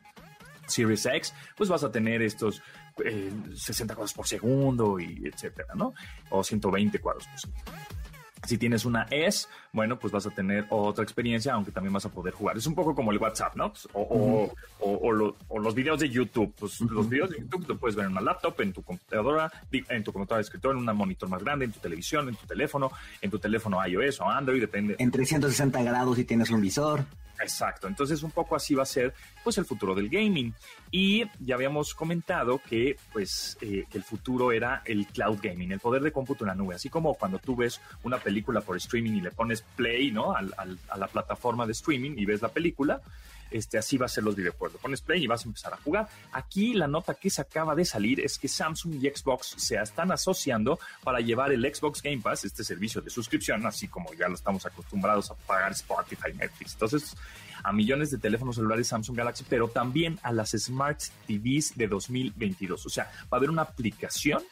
[0.68, 2.62] Series X, pues vas a tener estos
[2.98, 5.94] 60 eh, cuadros por segundo y etcétera, ¿no?
[6.30, 7.72] O 120 cuadros por segundo.
[8.48, 12.10] Si tienes una S, bueno, pues vas a tener otra experiencia, aunque también vas a
[12.10, 12.58] poder jugar.
[12.58, 13.74] Es un poco como el WhatsApp, ¿no?
[13.74, 16.54] Pues, o, los videos de YouTube.
[16.58, 20.04] Pues los videos de YouTube lo puedes ver en una laptop, en tu computadora, en
[20.04, 22.90] tu computadora de escritorio, en un monitor más grande, en tu televisión, en tu teléfono,
[23.22, 24.96] en tu teléfono iOS o Android, depende.
[24.98, 27.04] En 360 grados si tienes un visor.
[27.40, 30.54] Exacto, entonces un poco así va a ser pues el futuro del gaming.
[30.92, 35.80] Y ya habíamos comentado que pues eh, que el futuro era el cloud gaming, el
[35.80, 39.12] poder de cómputo en la nube, así como cuando tú ves una película por streaming
[39.12, 40.34] y le pones play, ¿no?
[40.36, 40.42] a
[40.98, 43.02] la plataforma de streaming y ves la película,
[43.52, 44.80] este, así va a ser los videojuegos.
[44.82, 46.08] Pones play y vas a empezar a jugar.
[46.32, 50.12] Aquí la nota que se acaba de salir es que Samsung y Xbox se están
[50.12, 54.36] asociando para llevar el Xbox Game Pass, este servicio de suscripción, así como ya lo
[54.36, 56.74] estamos acostumbrados a pagar Spotify, Netflix.
[56.74, 57.16] Entonces,
[57.64, 62.86] a millones de teléfonos celulares Samsung Galaxy, pero también a las Smart TVs de 2022.
[62.86, 64.44] O sea, va a haber una aplicación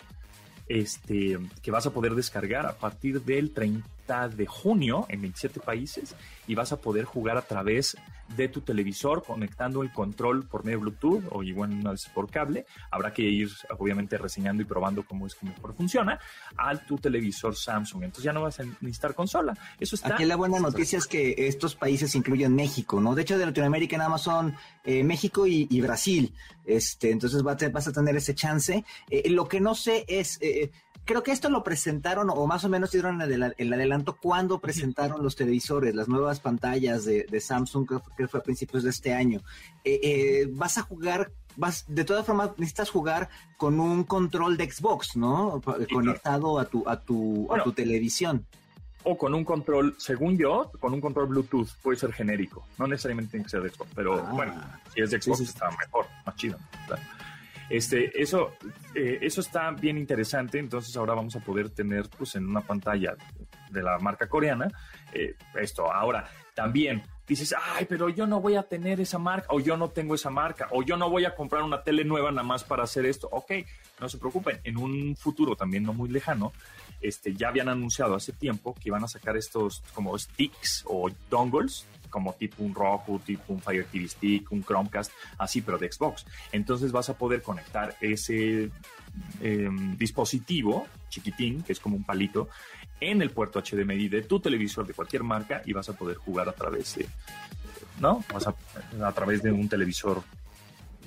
[0.68, 6.16] este, que vas a poder descargar a partir del 30 de junio en 27 países
[6.48, 7.96] y vas a poder jugar a través
[8.36, 12.66] de tu televisor conectando el control por medio Bluetooth o igual una vez por cable.
[12.92, 16.20] Habrá que ir obviamente reseñando y probando cómo es que mejor funciona
[16.58, 18.04] a tu televisor Samsung.
[18.04, 19.58] Entonces ya no vas a necesitar consola.
[19.80, 20.14] Eso está.
[20.14, 23.16] Aquí la buena noticia es que estos países incluyen México, ¿no?
[23.16, 26.34] De hecho, de Latinoamérica nada más son eh, México y, Brasil.
[26.66, 28.84] Este, entonces vas a tener ese chance.
[29.10, 30.72] Eh, lo que no sé es, eh,
[31.06, 35.36] creo que esto lo presentaron o más o menos dieron el, adelanto cuando presentaron los
[35.36, 37.88] televisores, las nuevas pantallas de, Samsung,
[38.18, 39.42] que fue a principios de este año.
[39.84, 44.70] Eh, eh, vas a jugar, vas, de todas formas necesitas jugar con un control de
[44.70, 45.62] Xbox, ¿no?
[45.94, 48.46] Conectado a tu, a tu, a tu televisión.
[49.04, 52.66] O con un control, según yo, con un control Bluetooth, puede ser genérico.
[52.80, 54.32] No necesariamente tiene que ser de Xbox, pero ah.
[54.34, 54.56] bueno,
[54.92, 56.58] si es de Xbox está mejor, más chido.
[57.70, 58.54] Este, eso,
[58.94, 60.60] eh, eso está bien interesante.
[60.60, 63.16] Entonces ahora vamos a poder tener, pues, en una pantalla
[63.70, 64.68] de la marca coreana,
[65.14, 65.92] eh, esto.
[65.92, 69.90] Ahora, también dices, ay, pero yo no voy a tener esa marca, o yo no
[69.90, 72.84] tengo esa marca, o yo no voy a comprar una tele nueva nada más para
[72.84, 73.28] hacer esto.
[73.32, 73.52] Ok,
[74.00, 74.60] no se preocupen.
[74.64, 76.54] En un futuro también no muy lejano,
[77.02, 81.86] este, ya habían anunciado hace tiempo que iban a sacar estos como sticks o dongles
[82.16, 86.26] como tipo un Roku, tipo un Fire TV Stick, un Chromecast, así, pero de Xbox.
[86.54, 88.72] Entonces vas a poder conectar ese
[89.42, 92.48] em, dispositivo chiquitín, que es como un palito,
[93.02, 96.48] en el puerto HDMI de tu televisor de cualquier marca y vas a poder jugar
[96.48, 97.06] a través de,
[98.00, 98.24] ¿no?
[99.04, 100.24] A través de un televisor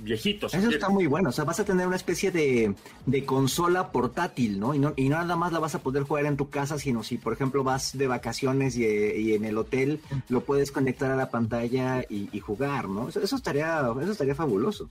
[0.00, 0.54] viejitos.
[0.54, 2.74] Eso está muy bueno, o sea, vas a tener una especie de,
[3.26, 4.74] consola portátil, ¿no?
[4.74, 4.94] Y, ¿no?
[4.96, 7.64] y nada más la vas a poder jugar en tu casa, sino si, por ejemplo,
[7.64, 12.88] vas de vacaciones y, en el hotel, lo puedes conectar a la pantalla y, jugar,
[12.88, 13.08] ¿no?
[13.08, 14.88] Eso, estaría, eso estaría fabuloso.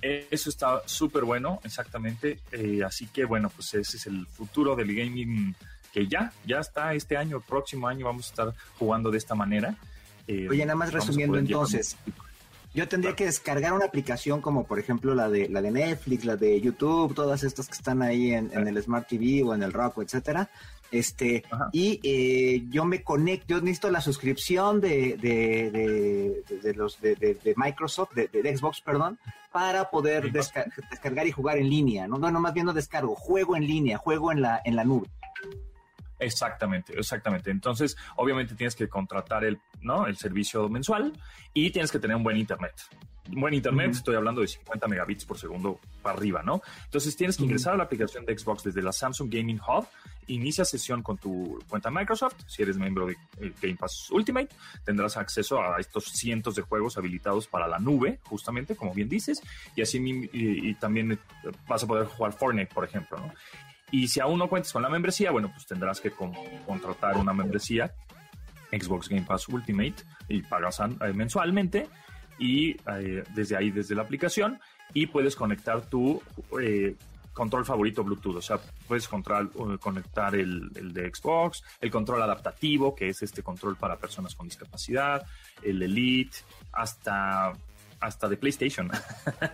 [0.00, 2.40] Eso está súper bueno, exactamente.
[2.52, 5.54] Eh, así que, bueno, pues ese es el futuro del gaming
[5.92, 9.34] que ya, ya está este año, el próximo año vamos a estar jugando de esta
[9.34, 9.76] manera.
[10.26, 11.96] Eh, Oye, nada más resumiendo entonces,
[12.72, 16.36] yo tendría que descargar una aplicación como por ejemplo la de la de Netflix, la
[16.36, 20.02] de YouTube, todas estas que están ahí en, el Smart TV o en el Roku,
[20.02, 20.48] etcétera.
[20.92, 27.54] Este, y eh, yo me conecto, yo necesito la suscripción de, de, de, los de,
[27.56, 29.16] Microsoft, de, Xbox, perdón,
[29.52, 32.18] para poder descargar y jugar en línea, ¿no?
[32.18, 35.08] No, no más bien no descargo, juego en línea, juego en la, en la nube.
[36.20, 37.50] Exactamente, exactamente.
[37.50, 40.06] Entonces, obviamente tienes que contratar el, ¿no?
[40.06, 41.12] el servicio mensual
[41.54, 42.74] y tienes que tener un buen internet.
[43.32, 46.62] Un buen internet, estoy hablando de 50 megabits por segundo para arriba, ¿no?
[46.84, 49.86] Entonces tienes que ingresar a la aplicación de Xbox desde la Samsung Gaming Hub,
[50.26, 54.48] inicia sesión con tu cuenta Microsoft, si eres miembro de eh, Game Pass Ultimate,
[54.84, 59.40] tendrás acceso a estos cientos de juegos habilitados para la nube, justamente, como bien dices,
[59.76, 60.00] y así
[60.32, 61.18] y también eh,
[61.68, 63.32] vas a poder jugar Fortnite, por ejemplo, ¿no?
[63.92, 66.12] Y si aún no cuentas con la membresía, bueno, pues tendrás que
[66.66, 67.92] contratar una membresía
[68.70, 69.96] Xbox Game Pass Ultimate
[70.28, 71.88] y pagas eh, mensualmente
[72.38, 74.58] y eh, desde ahí, desde la aplicación,
[74.94, 76.22] y puedes conectar tu
[76.60, 76.96] eh,
[77.32, 78.36] control favorito Bluetooth.
[78.36, 83.76] O sea, puedes conectar el, el, de Xbox, el control adaptativo, que es este control
[83.76, 85.26] para personas con discapacidad,
[85.62, 86.38] el Elite,
[86.72, 87.52] hasta
[88.00, 88.90] hasta de PlayStation.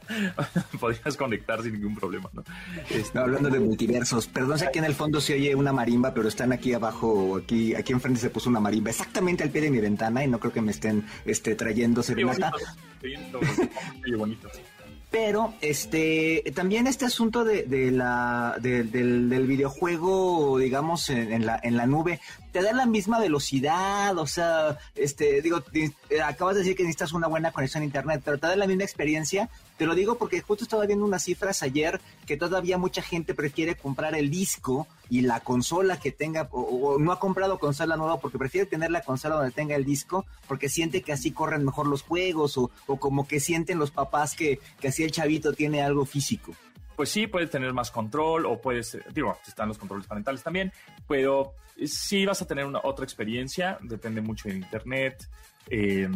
[0.80, 2.44] Podrías conectar sin ningún problema, ¿no?
[2.90, 6.28] Este, hablando de multiversos, perdón, sé que en el fondo se oye una marimba, pero
[6.28, 9.80] están aquí abajo, aquí, aquí enfrente se puso una marimba, exactamente al pie de mi
[9.80, 12.52] ventana, y no creo que me estén este, trayendo serenata.
[13.00, 14.48] Qué bonito.
[15.16, 21.86] Pero este también este asunto de, la del, del, videojuego, digamos, en, la, en la
[21.86, 22.20] nube,
[22.52, 25.90] te da la misma velocidad, o sea, este, digo, eh,
[26.22, 28.84] acabas de decir que necesitas una buena conexión a internet, pero te da la misma
[28.84, 29.48] experiencia.
[29.78, 33.74] Te lo digo porque justo estaba viendo unas cifras ayer que todavía mucha gente prefiere
[33.74, 38.38] comprar el disco y la consola que tenga, o, no ha comprado consola nueva porque
[38.38, 42.02] prefiere tener la consola donde tenga el disco, porque siente que así corren mejor los
[42.02, 46.04] juegos, o, o como que sienten los papás que, que así el chavito tiene algo
[46.04, 46.52] físico
[46.96, 50.72] pues sí, puedes tener más control o puedes, digo, están los controles parentales también,
[51.06, 51.52] pero
[51.84, 55.28] sí vas a tener una otra experiencia, depende mucho de internet.
[55.68, 56.08] Eh,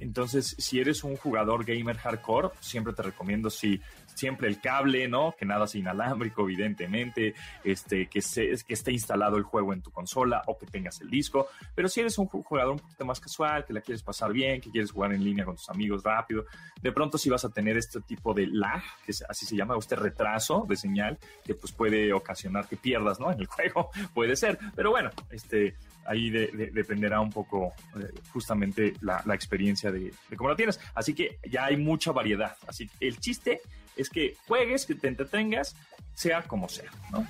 [0.00, 3.80] entonces, si eres un jugador gamer hardcore, siempre te recomiendo si
[4.14, 5.34] siempre el cable, ¿no?
[5.38, 9.90] Que nada sea inalámbrico, evidentemente, este, que, se, que esté instalado el juego en tu
[9.90, 11.48] consola o que tengas el disco.
[11.74, 14.70] Pero si eres un jugador un poquito más casual, que la quieres pasar bien, que
[14.70, 16.44] quieres jugar en línea con tus amigos rápido,
[16.80, 19.96] de pronto sí vas a tener este tipo de lag, que así se llama, este
[19.96, 23.30] retraso de señal, que pues puede ocasionar que pierdas, ¿no?
[23.34, 24.58] En el juego, puede ser.
[24.76, 25.74] Pero bueno, este,
[26.06, 30.78] ahí dependerá un poco eh, justamente la, experiencia de, de, cómo lo tienes.
[30.94, 32.56] Así que ya hay mucha variedad.
[32.66, 33.60] Así que el chiste
[33.96, 35.76] es que juegues, que te entretengas,
[36.14, 37.26] sea como sea, ¿no?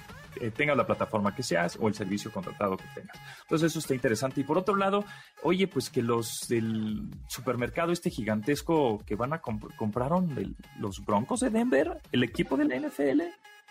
[0.57, 3.17] tengas la plataforma que seas o el servicio contratado que tengas.
[3.43, 4.41] Entonces eso está interesante.
[4.41, 5.05] Y por otro lado,
[5.43, 11.51] oye, pues que los del supermercado este gigantesco que van a compraron los Broncos de
[11.51, 13.23] Denver, el equipo de la NFL,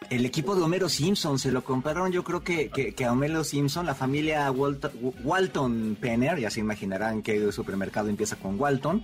[0.10, 3.86] el equipo de Homero Simpson se lo compraron, yo creo que, que, a Homero Simpson,
[3.86, 9.04] la familia Walton, Penner, ya se imaginarán que el supermercado empieza con Walton,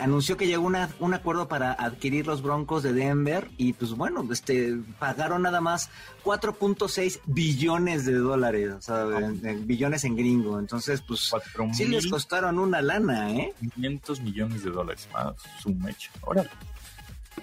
[0.00, 4.26] anunció que llegó una, un acuerdo para adquirir los Broncos de Denver y pues bueno,
[4.30, 5.90] este pagaron nada más
[6.24, 10.58] 4.6 billones de dólares, o sea, billones en gringo.
[10.58, 11.32] Entonces, pues
[11.72, 13.54] sí les costaron una lana, ¿eh?
[13.74, 16.10] 500 millones de dólares más, su mecha.
[16.22, 16.50] Órale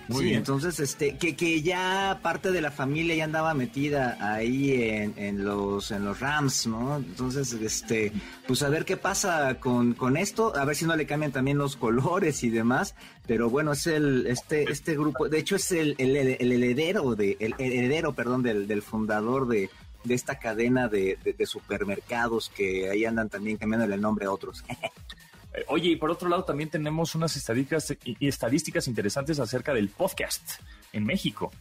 [0.09, 5.13] sí, entonces, este, que, que ya parte de la familia ya andaba metida ahí en,
[5.17, 6.97] en, los, en los Rams, ¿no?
[6.97, 8.11] Entonces, este,
[8.47, 11.57] pues a ver qué pasa con, con esto, a ver si no le cambian también
[11.57, 12.95] los colores y demás,
[13.27, 17.37] pero bueno, es el, este, este grupo, de hecho es el, el, el heredero de,
[17.39, 19.69] el heredero, perdón, del, del fundador de,
[20.03, 24.63] de esta cadena de, de, supermercados que ahí andan también cambiando el nombre a otros.
[25.53, 29.89] Eh, oye, y por otro lado también tenemos unas estadísticas, y estadísticas interesantes acerca del
[29.89, 30.61] podcast
[30.93, 31.51] en México.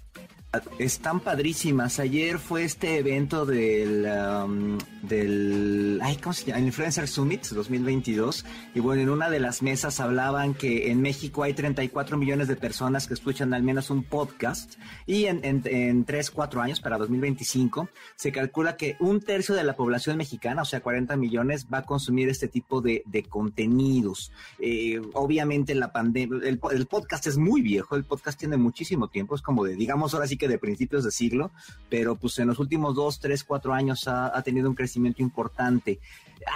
[0.78, 1.98] Están padrísimas.
[1.98, 6.60] Ayer fue este evento del, um, del ay, ¿cómo se llama?
[6.60, 8.46] Influencer Summit 2022.
[8.74, 12.56] Y bueno, en una de las mesas hablaban que en México hay 34 millones de
[12.56, 14.76] personas que escuchan al menos un podcast.
[15.04, 19.64] Y en, en, en 3, 4 años, para 2025, se calcula que un tercio de
[19.64, 24.32] la población mexicana, o sea, 40 millones, va a consumir este tipo de, de contenidos.
[24.58, 29.34] Eh, obviamente la pandemia, el, el podcast es muy viejo, el podcast tiene muchísimo tiempo,
[29.34, 31.50] es como de, digamos, ahora sí que de principios de siglo,
[31.88, 35.98] pero pues en los últimos dos, tres, cuatro años ha, tenido un crecimiento importante.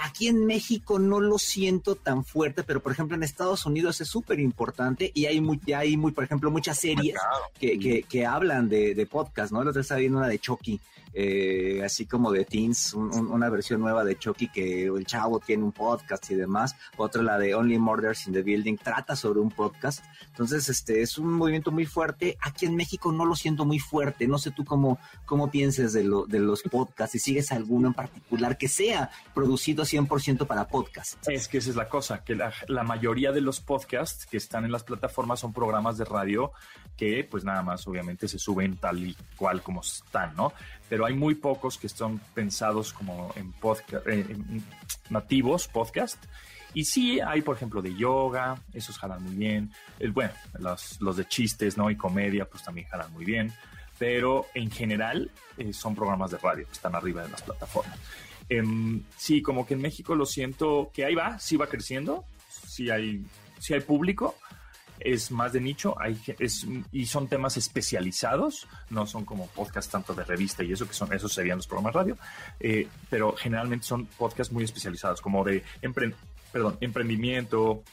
[0.05, 4.07] Aquí en México no lo siento tan fuerte, pero por ejemplo en Estados Unidos es
[4.07, 7.15] súper importante y hay muy, hay muy, por ejemplo, muchas series
[7.59, 9.59] que, que, hablan de, de podcast, ¿no?
[9.59, 10.79] Otra estaba viendo una de Chucky,
[11.13, 15.71] eh, así como de Teens, una versión nueva de Chucky que el chavo tiene un
[15.71, 20.03] podcast y demás, otra la de Only Murders in the Building, trata sobre un podcast.
[20.27, 22.37] Entonces, este es un movimiento muy fuerte.
[22.41, 24.27] Aquí en México no lo siento muy fuerte.
[24.27, 27.93] No sé tú cómo, cómo pienses de, lo, de los podcasts, si sigues alguno en
[27.93, 31.27] particular que sea producido 100% para podcast.
[31.27, 34.65] Es que esa es la cosa, que la, la mayoría de los podcasts que están
[34.65, 36.51] en las plataformas son programas de radio
[36.97, 40.53] que pues nada más obviamente se suben tal y cual como están, ¿no?
[40.93, 44.05] Pero hay muy pocos que están pensados como en podcast,
[45.09, 46.23] nativos podcast.
[46.75, 49.71] Y sí hay, por ejemplo, de yoga, esos jalan muy bien.
[49.97, 51.89] El, bueno, los, los de chistes, ¿no?
[51.89, 53.51] Y comedia, pues también jalan muy bien.
[53.97, 57.97] Pero en general eh, son programas de radio que están arriba de las plataformas.
[58.47, 62.23] Em, sí, como que en México lo siento que ahí va, sí va creciendo,
[62.67, 63.25] sí hay,
[63.57, 64.35] sí hay público,
[65.03, 70.13] es más de nicho hay, es, y son temas especializados, no son como podcasts tanto
[70.13, 72.17] de revista y eso, que son, esos serían los programas radio,
[72.59, 75.63] eh, pero generalmente son podcasts muy especializados, como de
[76.51, 77.83] perdón, emprendimiento,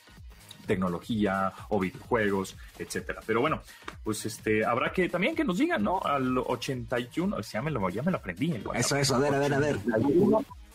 [0.66, 3.20] tecnología o videojuegos, etcétera.
[3.26, 3.62] Pero bueno,
[4.04, 6.00] pues este habrá que también que nos digan, ¿no?
[6.00, 8.54] Al 81, ya me lo, ya me lo aprendí.
[8.74, 9.78] eso, eso, a ver, a ver, a ver.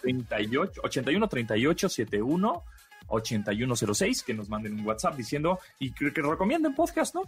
[0.01, 2.63] 38, 81 38 71
[3.07, 7.23] 8106, que nos manden un WhatsApp diciendo y que, que recomienden podcast, ¿no?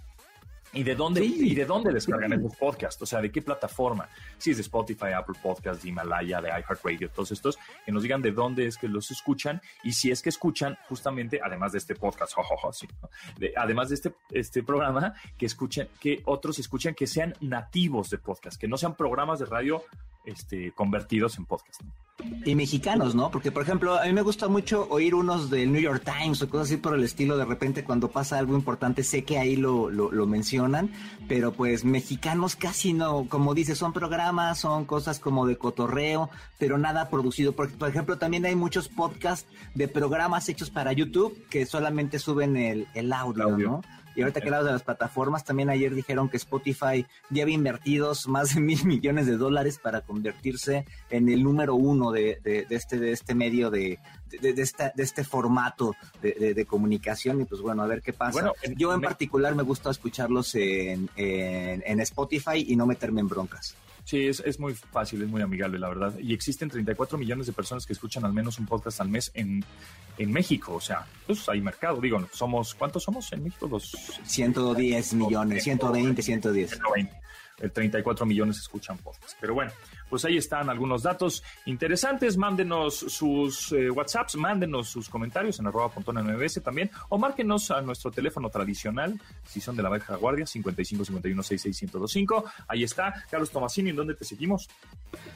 [0.73, 3.01] ¿Y de dónde, y de dónde descargan esos podcasts?
[3.01, 4.09] O sea, ¿de qué plataforma?
[4.37, 8.21] Si es de Spotify, Apple Podcasts, de Himalaya, de iHeartRadio, todos estos, que nos digan
[8.21, 11.95] de dónde es que los escuchan y si es que escuchan justamente, además de este
[11.95, 12.33] podcast,
[13.55, 18.59] además de este, este programa, que escuchen, que otros escuchan que sean nativos de podcast,
[18.59, 19.83] que no sean programas de radio
[20.27, 21.81] este, convertidos en podcast.
[22.45, 23.29] Y mexicanos, ¿no?
[23.29, 26.49] Porque, por ejemplo, a mí me gusta mucho oír unos del New York Times o
[26.49, 27.37] cosas así por el estilo.
[27.37, 30.91] De repente, cuando pasa algo importante, sé que ahí lo, lo, mencionan,
[31.27, 33.27] pero pues mexicanos casi no.
[33.29, 37.51] Como dices, son programas, son cosas como de cotorreo, pero nada producido.
[37.53, 42.57] Porque, por ejemplo, también hay muchos podcasts de programas hechos para YouTube que solamente suben
[42.57, 43.81] el, el audio, ¿no?
[44.17, 48.13] Y ahorita que hablamos de las plataformas, también ayer dijeron que Spotify ya había invertido
[48.25, 52.39] más de mil millones de dólares para convertirse en el número uno de,
[52.69, 53.99] este, de este medio de,
[54.41, 57.41] de, este formato de, comunicación.
[57.41, 58.51] Y pues bueno, a ver qué pasa.
[58.75, 63.75] Yo en particular me gusta escucharlos en, en Spotify y no meterme en broncas.
[64.07, 66.17] Sí, es, es muy fácil, es muy amigable, la verdad.
[66.17, 69.65] Y existen 34 millones de personas que escuchan al menos un podcast al mes en,
[70.17, 70.75] en México.
[70.75, 71.99] O sea, pues hay mercado.
[71.99, 73.67] Digo, somos, ¿cuántos somos en México?
[73.67, 73.91] Los
[74.23, 76.69] 110 millones, 120, 110.
[76.69, 77.26] 120.
[77.59, 79.35] El 34 millones escuchan podcast.
[79.39, 79.71] Pero bueno,
[80.09, 82.37] pues ahí están algunos datos interesantes.
[82.37, 88.11] Mándenos sus eh, WhatsApps, mándenos sus comentarios en arroba MBS también, o márquenos a nuestro
[88.11, 91.91] teléfono tradicional, si son de la Baja Guardia, 55 51 66
[92.67, 93.25] Ahí está.
[93.29, 94.69] Carlos Tomasini, ¿en dónde te seguimos?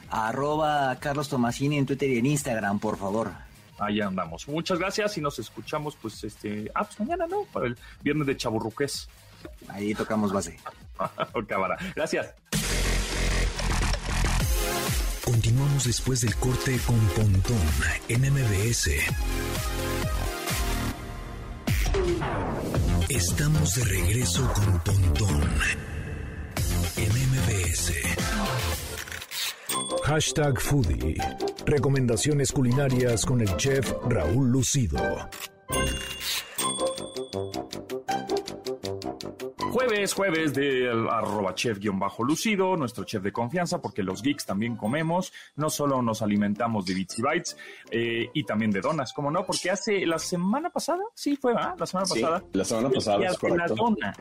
[0.10, 3.32] Arroba Carlos Tomasini en Twitter y en Instagram, por favor.
[3.80, 4.48] Ahí andamos.
[4.48, 7.46] Muchas gracias y nos escuchamos, pues, este, ah, pues mañana, ¿no?
[7.52, 9.10] Para el viernes de Chaburruques.
[9.70, 10.58] Ahí tocamos base.
[11.48, 11.78] Cámara.
[11.96, 12.34] Gracias.
[15.24, 17.58] Continuamos después del corte con Pontón
[18.10, 18.90] en MBS.
[23.10, 25.50] Estamos de regreso con Pontón
[26.98, 27.94] en MBS.
[30.04, 31.16] Hashtag Foodie.
[31.66, 34.98] Recomendaciones culinarias con el chef Raúl Lucido.
[39.72, 45.70] Jueves, jueves de arroba chef-lucido, nuestro chef de confianza, porque los geeks también comemos, no
[45.70, 47.58] solo nos alimentamos de bits y bytes,
[47.90, 49.46] eh, y también de donas, ¿cómo no?
[49.46, 51.74] Porque hace la semana pasada, sí fue, ¿ah?
[51.78, 52.44] La semana pasada.
[52.52, 53.76] La semana pasada, es correcto.
[53.76, 54.14] La dona,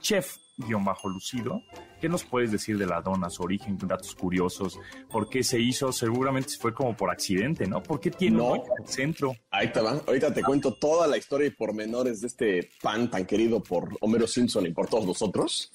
[0.00, 0.45] chef
[0.84, 1.62] bajo lucido.
[2.00, 4.78] ¿Qué nos puedes decir de la dona, su origen, datos curiosos?
[5.10, 5.92] ¿Por qué se hizo?
[5.92, 7.82] Seguramente fue como por accidente, ¿no?
[7.82, 9.34] ¿Por qué tiene un centro?
[9.50, 10.00] Ahí te va.
[10.06, 14.26] Ahorita te cuento toda la historia y pormenores de este pan tan querido por Homero
[14.26, 15.72] Simpson y por todos nosotros.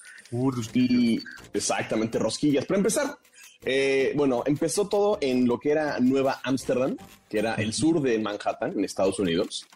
[0.74, 1.20] y
[1.54, 2.66] exactamente, rosquillas.
[2.66, 3.18] Para empezar,
[3.64, 6.98] eh, bueno, empezó todo en lo que era Nueva Ámsterdam,
[7.30, 9.68] que era el sur de Manhattan, en Estados Unidos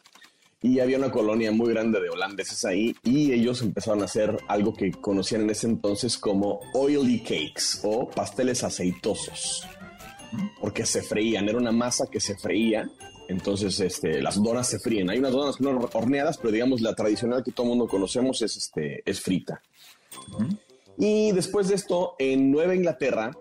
[0.65, 4.73] y había una colonia muy grande de holandeses ahí y ellos empezaron a hacer algo
[4.73, 9.67] que conocían en ese entonces como oily cakes o pasteles aceitosos
[10.59, 12.89] porque se freían, era una masa que se freía,
[13.27, 15.09] entonces este, las donas se fríen.
[15.09, 15.55] Hay unas donas
[15.93, 19.61] horneadas, pero digamos la tradicional que todo el mundo conocemos es, este, es frita.
[20.97, 23.31] Y después de esto, en Nueva Inglaterra,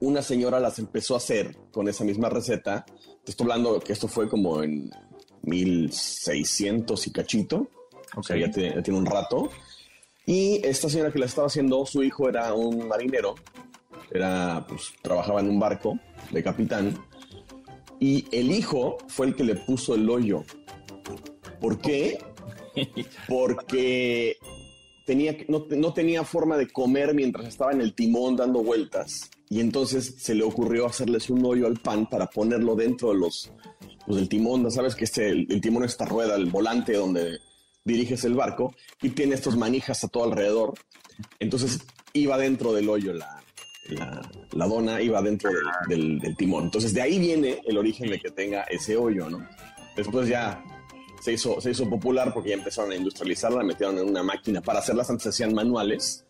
[0.00, 2.84] una señora las empezó a hacer con esa misma receta.
[3.24, 4.90] Te estoy hablando que esto fue como en
[5.46, 7.68] 1600 y cachito.
[8.16, 9.50] O sea, ya, tiene un rato.
[10.26, 13.34] Y esta señora que la estaba haciendo, su hijo era un marinero,
[14.10, 15.98] era, pues, trabajaba en un barco
[16.30, 16.96] de capitán.
[18.00, 20.44] Y el hijo fue el que le puso el hoyo.
[21.60, 22.18] ¿Por qué?
[23.28, 24.36] Porque
[25.06, 29.30] tenía, no, no tenía forma de comer mientras estaba en el timón dando vueltas.
[29.48, 33.52] Y entonces se le ocurrió hacerles un hoyo al pan para ponerlo dentro de los
[34.06, 37.38] pues, el timón, sabes que este, el, timón es esta rueda, el volante donde
[37.84, 40.74] diriges el barco y tiene estos manijas a todo alrededor.
[41.38, 41.80] Entonces
[42.12, 43.42] iba dentro del hoyo la,
[44.52, 45.50] la, dona, iba dentro
[45.88, 46.64] del, timón.
[46.64, 49.46] Entonces de ahí viene el origen de que tenga ese hoyo, ¿no?
[49.96, 50.62] Después ya
[51.22, 54.60] se hizo, se hizo popular porque ya empezaron a industrializarla, la metieron en una máquina
[54.60, 56.24] para hacerlas antes hacían manuales,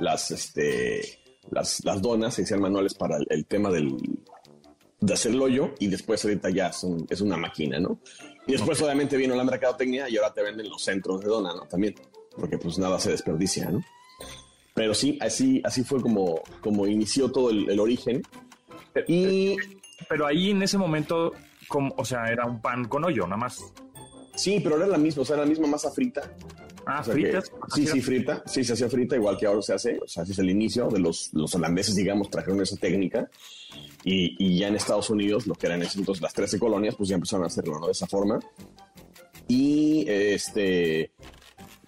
[0.00, 1.20] las, este,
[1.50, 3.96] las, las donas se hacían manuales para el tema del,
[5.00, 6.68] de hacer el hoyo y después ahorita ya
[7.08, 8.00] es, una máquina, ¿no?
[8.46, 11.62] Y después obviamente vino la mercadotecnia y ahora te venden los centros de dona, ¿no?
[11.62, 11.94] También,
[12.36, 13.82] porque pues nada se desperdicia, ¿no?
[14.74, 18.22] Pero sí, así, así fue como, como inició todo el, origen.
[19.06, 19.56] Y...
[20.08, 21.32] Pero ahí en ese momento,
[21.66, 23.60] como, o sea, era un pan con hoyo, nada más.
[24.36, 26.32] Sí, pero era la misma, o sea, era la misma masa frita.
[26.90, 27.52] Ah, fritas.
[27.74, 28.42] sí, sí, frita.
[28.46, 29.98] Sí, se hacía frita, igual que ahora se hace.
[30.02, 33.30] O sea, así es el inicio de los, los holandeses, digamos, trajeron esa técnica.
[34.04, 37.44] Y, ya en Estados Unidos, lo que eran entonces las 13 colonias, pues ya empezaron
[37.44, 38.40] a hacerlo de esa forma.
[39.48, 41.12] Y este,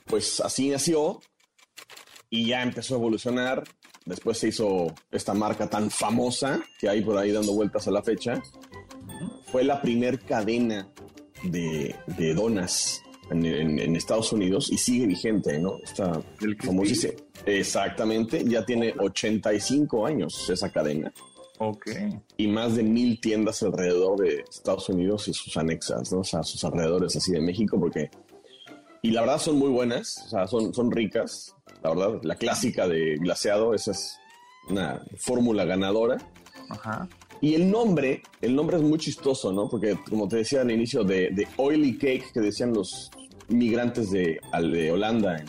[0.04, 1.20] pues así nació
[2.28, 3.64] y ya empezó a evolucionar.
[4.04, 8.02] Después se hizo esta marca tan famosa que hay por ahí dando vueltas a la
[8.02, 8.42] fecha.
[9.50, 10.90] Fue la primer cadena
[11.42, 15.78] de, de donas en, Estados Unidos y sigue vigente, ¿no?
[15.82, 16.20] Está
[16.82, 17.16] dice
[17.46, 21.12] Exactamente, ya tiene 85 años esa cadena.
[22.38, 26.20] Y más de mil tiendas alrededor de Estados Unidos y sus anexas, ¿no?
[26.20, 28.10] O sea, sus alrededores así de México, porque...
[29.02, 31.54] Y la verdad son muy buenas, o sea, son, son ricas.
[31.82, 34.18] La verdad, la clásica de glaseado, esa es
[34.68, 36.18] una fórmula ganadora.
[36.68, 37.08] Ajá.
[37.40, 39.68] Y el nombre, el nombre es muy chistoso, ¿no?
[39.68, 43.10] Porque como te decía al inicio, de, de oily cake que decían los
[43.48, 44.40] migrantes de,
[44.72, 45.42] de Holanda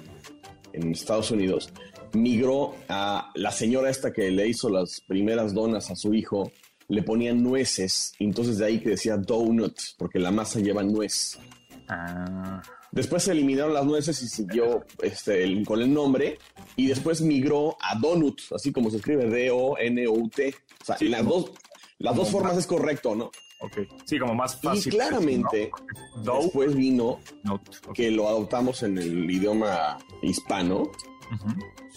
[0.74, 1.70] en Estados Unidos,
[2.14, 6.52] migró a la señora esta que le hizo las primeras donas a su hijo,
[6.88, 11.38] le ponían nueces, entonces de ahí que decía donut, porque la masa lleva nuez.
[11.88, 12.62] Ah.
[12.92, 16.38] Después se eliminaron las nueces y siguió este, con el nombre.
[16.76, 20.56] Y después migró a Donut, así como se escribe D-O-N-U-T.
[20.82, 21.52] O sea, las, dos,
[22.02, 23.32] las dos formas es correcto, ¿no?
[23.60, 23.78] Ok.
[24.06, 24.94] Sí, como más fácil.
[24.94, 25.72] Y claramente,
[26.24, 27.20] después vino
[27.94, 30.92] que lo adoptamos en el idioma hispano.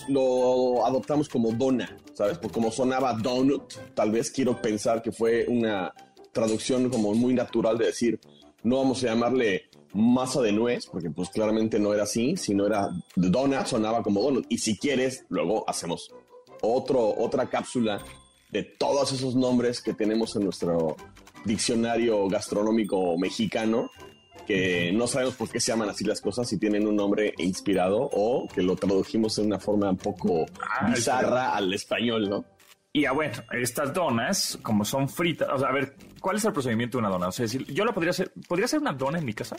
[0.09, 2.39] Lo adoptamos como dona, ¿sabes?
[2.39, 5.93] Porque como sonaba donut, tal vez quiero pensar que fue una
[6.33, 8.21] traducción como muy natural de decir,
[8.63, 12.91] no vamos a llamarle masa de nuez, porque pues claramente no era así, sino era
[13.17, 14.45] dona, sonaba como donut.
[14.49, 16.13] Y si quieres, luego hacemos
[16.61, 18.05] otro, otra cápsula
[18.55, 20.97] de todos esos nombres que tenemos en nuestro
[21.45, 23.91] diccionario gastronómico mexicano,
[24.47, 28.09] que no sabemos por qué se llaman así las cosas, si tienen un nombre inspirado
[28.13, 32.45] o que lo tradujimos de una forma un poco ah, bizarra al español, ¿no?
[32.97, 36.53] Y ah, bueno, estas donas, como son fritas, o sea, a ver, ¿cuál es el
[36.53, 37.27] procedimiento de una dona?
[37.27, 39.57] O sea, decir, yo la podría hacer, ¿podría hacer una dona en mi casa?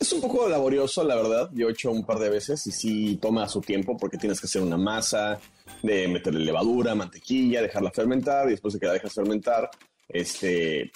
[0.00, 1.50] Es un poco laborioso, la verdad.
[1.52, 4.46] Yo he hecho un par de veces y sí toma su tiempo porque tienes que
[4.46, 5.38] hacer una masa,
[5.82, 9.68] de meterle levadura, mantequilla, dejarla fermentar y después de que la dejas fermentar,
[10.08, 10.90] este,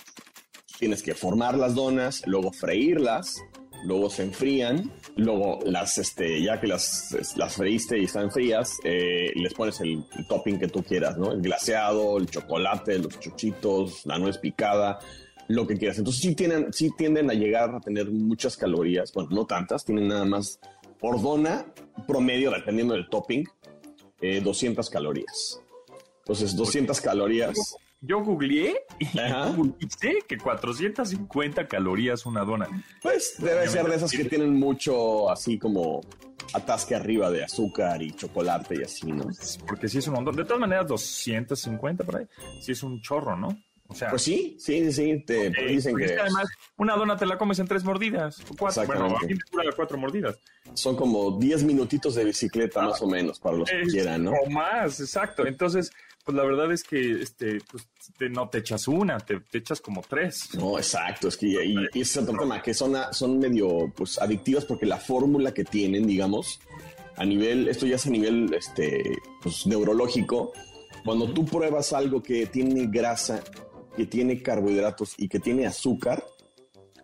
[0.78, 3.36] tienes que formar las donas, luego freírlas,
[3.84, 9.32] luego se enfrían, luego las, este, ya que las, las freíste y están frías, eh,
[9.34, 11.32] les pones el, topping que tú quieras, ¿no?
[11.32, 14.98] El glaseado, el chocolate, los chuchitos, la nuez picada,
[15.48, 15.98] lo que quieras.
[15.98, 20.08] Entonces sí, tienen, sí tienden a llegar a tener muchas calorías, bueno, no tantas, tienen
[20.08, 20.58] nada más
[20.98, 21.66] por dona,
[22.06, 23.44] promedio, dependiendo del topping,
[24.20, 25.60] 200 eh, calorías.
[26.20, 29.06] Entonces, 200 calorías yo googleé y
[29.98, 32.68] sé que 450 calorías una dona.
[33.00, 36.00] Pues debe ser de esas que tienen mucho así como
[36.52, 39.24] atasque arriba de azúcar y chocolate y así, ¿no?
[39.66, 40.36] Porque sí es un montón.
[40.36, 42.26] De todas maneras, 250 por ahí.
[42.60, 43.56] Sí es un chorro, ¿no?
[43.92, 46.18] O sea, pues sí, sí, sí, te dicen que...
[46.18, 46.46] además
[46.78, 49.98] una dona te la comes en tres mordidas, o cuatro, bueno, aquí me dura cuatro
[49.98, 50.38] mordidas.
[50.72, 54.32] Son como 10 minutitos de bicicleta más o menos para los que quieran, ¿no?
[54.32, 55.46] O más, exacto.
[55.46, 55.92] Entonces,
[56.24, 57.88] pues la verdad es que este, pues,
[58.30, 60.54] no te echas una, te, echas como tres.
[60.54, 64.64] No, exacto, es que y, ese es otro tema, que son, son medio pues adictivas
[64.64, 66.60] porque la fórmula que tienen, digamos,
[67.16, 69.02] a nivel, esto ya es a nivel este,
[69.42, 70.52] pues, neurológico,
[71.04, 73.42] cuando tú pruebas algo que tiene grasa,
[73.96, 76.24] que tiene carbohidratos y que tiene azúcar,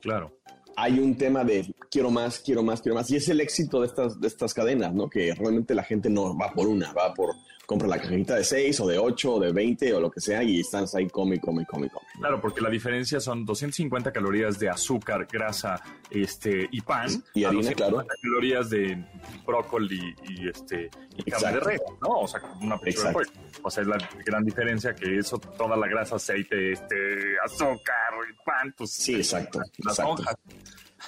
[0.01, 0.35] claro.
[0.77, 3.11] Hay un tema de quiero más, quiero más, quiero más.
[3.11, 5.11] Y es el éxito de estas, de estas cadenas, ¿no?
[5.11, 7.35] Que realmente la gente no va por una, va por
[7.69, 10.43] compra la cajita de 6 o de 8 o de 20 o lo que sea
[10.43, 12.07] y estás ahí come, come, come, come.
[12.19, 15.79] Claro, porque la diferencia son 250 calorías de azúcar, grasa
[16.11, 17.23] este, y pan.
[17.35, 18.07] Y harina, claro.
[18.23, 19.05] calorías de
[19.47, 22.21] brócoli y, este, y carne de res, ¿no?
[22.21, 23.29] O sea, una pechuga pues.
[23.63, 28.45] O sea, es la gran diferencia que eso, toda la grasa, aceite, este, azúcar y
[28.47, 28.93] pan, pues.
[28.93, 29.61] Sí, exacto.
[29.85, 30.23] Las exacto.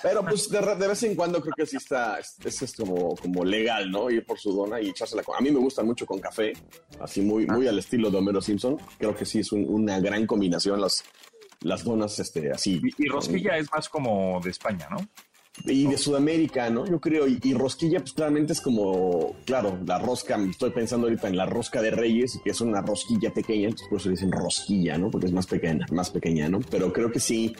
[0.02, 3.90] Pero pues de, vez en cuando creo que sí está, es, es, como, como legal,
[3.90, 4.10] ¿no?
[4.10, 5.36] Ir por su dona y echársela con...
[5.36, 6.52] A mí me gusta mucho con café,
[7.00, 8.78] así muy, muy al estilo de Homero Simpson.
[8.98, 11.04] Creo que sí es una gran combinación las,
[11.62, 12.80] las donas este, así.
[12.98, 14.98] Y, rosquilla es más como de España, ¿no?
[15.66, 16.86] Y de Sudamérica, ¿no?
[16.86, 17.26] Yo creo.
[17.26, 21.82] Y, rosquilla, pues claramente es como, claro, la rosca, estoy pensando ahorita en la rosca
[21.82, 25.10] de Reyes, que es una rosquilla pequeña, entonces por eso dicen rosquilla, ¿no?
[25.10, 26.60] Porque es más pequeña, más pequeña, ¿no?
[26.70, 27.54] Pero creo que sí,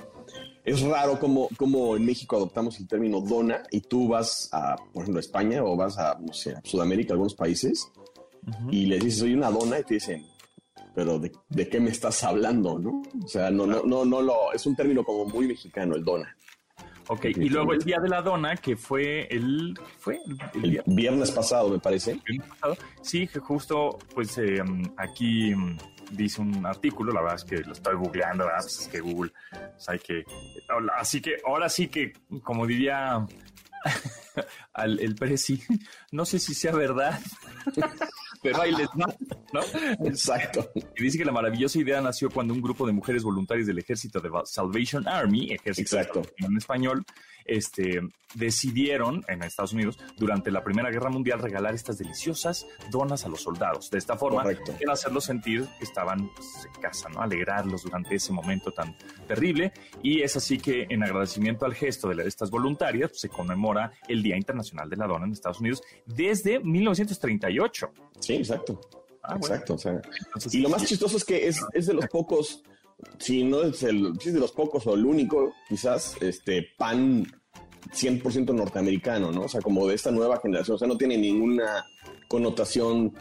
[0.65, 5.03] es raro como, como en México adoptamos el término dona y tú vas a, por
[5.03, 7.91] ejemplo, a España o vas a, no sé, a Sudamérica, algunos países,
[8.71, 10.27] y le dices, soy una dona, y te dicen,
[10.95, 13.03] pero de, qué me estás hablando, ¿no?
[13.25, 16.37] O sea, no, no, no, no lo, es un término como muy mexicano, el dona.
[17.09, 20.21] Ok, y luego el día de la dona, que fue el, ¿fue?
[20.55, 22.13] El, viernes pasado, me parece.
[22.13, 22.77] El viernes pasado.
[23.03, 24.63] Sí, que justo, pues eh,
[24.97, 25.53] aquí
[26.11, 28.61] dice un artículo, la verdad es que lo estoy googleando, ¿verdad?
[28.63, 30.25] Pues es que Google, pues hay que,
[30.97, 33.27] así que ahora sí que, como diría
[34.73, 35.63] al, el Prezi,
[36.13, 37.19] no sé si sea verdad,
[38.43, 39.61] pero ahí les ¿no?
[40.07, 40.71] Exacto.
[40.97, 44.21] Y dice que la maravillosa idea nació cuando un grupo de mujeres voluntarias del ejército
[44.21, 46.23] de Salvation Army, ejército Exacto.
[46.39, 47.05] en español,
[47.45, 48.01] este,
[48.35, 53.43] decidieron en Estados Unidos durante la Primera Guerra Mundial regalar estas deliciosas donas a los
[53.43, 53.91] soldados.
[53.91, 57.21] De esta forma, quieren hacerlos sentir que estaban pues, en casa, ¿no?
[57.21, 59.73] alegrarlos durante ese momento tan terrible.
[60.03, 64.23] Y es así que en agradecimiento al gesto de, estas voluntarias, pues, se conmemora el
[64.23, 67.91] Día Internacional de la Dona en Estados Unidos desde 1938.
[68.21, 68.81] Sí, exacto.
[69.23, 69.77] Ah, exacto.
[70.51, 72.63] y lo más chistoso es que es, es de los pocos
[73.19, 77.27] si no es el, si es de los pocos o el único, quizás, este pan
[77.93, 79.43] 100% norteamericano, ¿no?
[79.43, 81.85] O sea, como de esta nueva generación, o sea, no tiene ninguna
[82.29, 83.13] connotación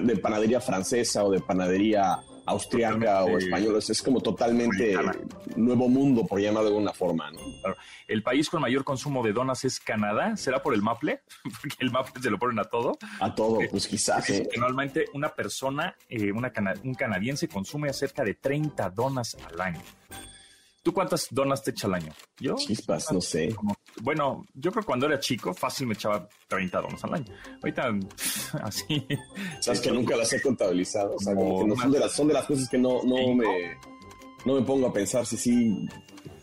[0.00, 4.96] de panadería francesa o de panadería austriaca o española, es, como totalmente
[5.56, 7.30] nuevo mundo, por llamarlo de alguna forma.
[7.30, 7.40] ¿no?
[8.08, 11.22] El país con mayor consumo de donas es Canadá, ¿será por el maple?
[11.60, 12.98] Porque el maple se lo ponen a todo.
[13.20, 14.28] A todo, pues quizás.
[14.30, 14.48] ¿eh?
[14.56, 16.52] Normalmente una persona, eh, una
[16.84, 19.80] un canadiense consume cerca de 30 donas al año.
[20.82, 22.12] ¿Tú cuántas donas te echa al año?
[22.40, 22.56] Yo.
[22.56, 23.54] Chispas, no sé.
[24.02, 27.32] bueno, yo creo que cuando era chico, fácil me echaba 30 donas al año.
[27.62, 27.90] Ahorita,
[28.62, 29.06] así.
[29.60, 31.14] Sabes que nunca las he contabilizado.
[31.14, 33.76] O sea, son, de las, son de las cosas que no, no me,
[34.44, 35.88] no me pongo a pensar si sí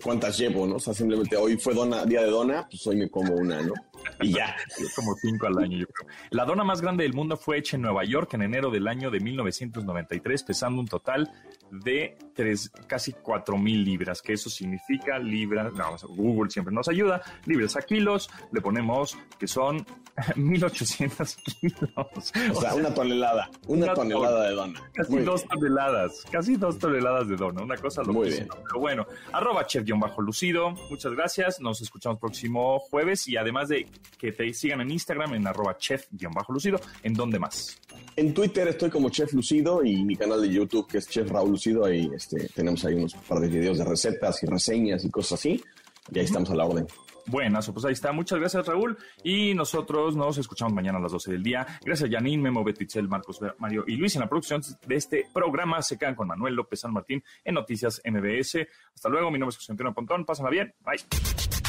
[0.01, 0.75] cuántas llevo, ¿no?
[0.75, 3.73] O sea, simplemente hoy fue dona, día de dona, pues hoy me como una, ¿no?
[4.21, 4.55] Y ya.
[4.95, 6.09] Como cinco al año, yo creo.
[6.31, 9.11] La dona más grande del mundo fue hecha en Nueva York en enero del año
[9.11, 11.31] de 1993, pesando un total
[11.71, 17.21] de tres, casi cuatro mil libras, que eso significa libras, no, Google siempre nos ayuda,
[17.45, 19.85] libras a kilos, le ponemos que son
[20.35, 22.33] 1800 kilos.
[22.55, 24.91] O sea, una tonelada, una, tonelada de dona.
[24.93, 28.47] Casi dos toneladas, casi dos toneladas de dona, una cosa Muy bien.
[28.67, 33.85] Pero bueno, arroba chef-lucido, muchas gracias, nos escuchamos próximo jueves y además de
[34.17, 37.79] que te sigan en Instagram en arroba chef-lucido, ¿en dónde más?
[38.15, 41.51] En Twitter estoy como Chef Lucido y mi canal de YouTube que es Chef Raúl
[41.51, 45.39] Lucido, ahí este, tenemos ahí unos par de videos de recetas y reseñas y cosas
[45.39, 45.63] así,
[46.11, 46.87] y ahí estamos a la orden.
[47.29, 48.11] Buenas, pues ahí está.
[48.11, 48.97] Muchas gracias, Raúl.
[49.23, 51.65] Y nosotros nos escuchamos mañana a las 12 del día.
[51.85, 55.81] Gracias, Janine, Memo, Betitzel, Marcos, Mario y Luis en la producción de este programa.
[55.83, 58.67] Se quedan con Manuel López San Martín en Noticias MBS.
[58.95, 59.29] Hasta luego.
[59.29, 60.25] Mi nombre es José Antonio Pontón.
[60.25, 60.73] Pásenla bien.
[60.83, 61.68] Bye.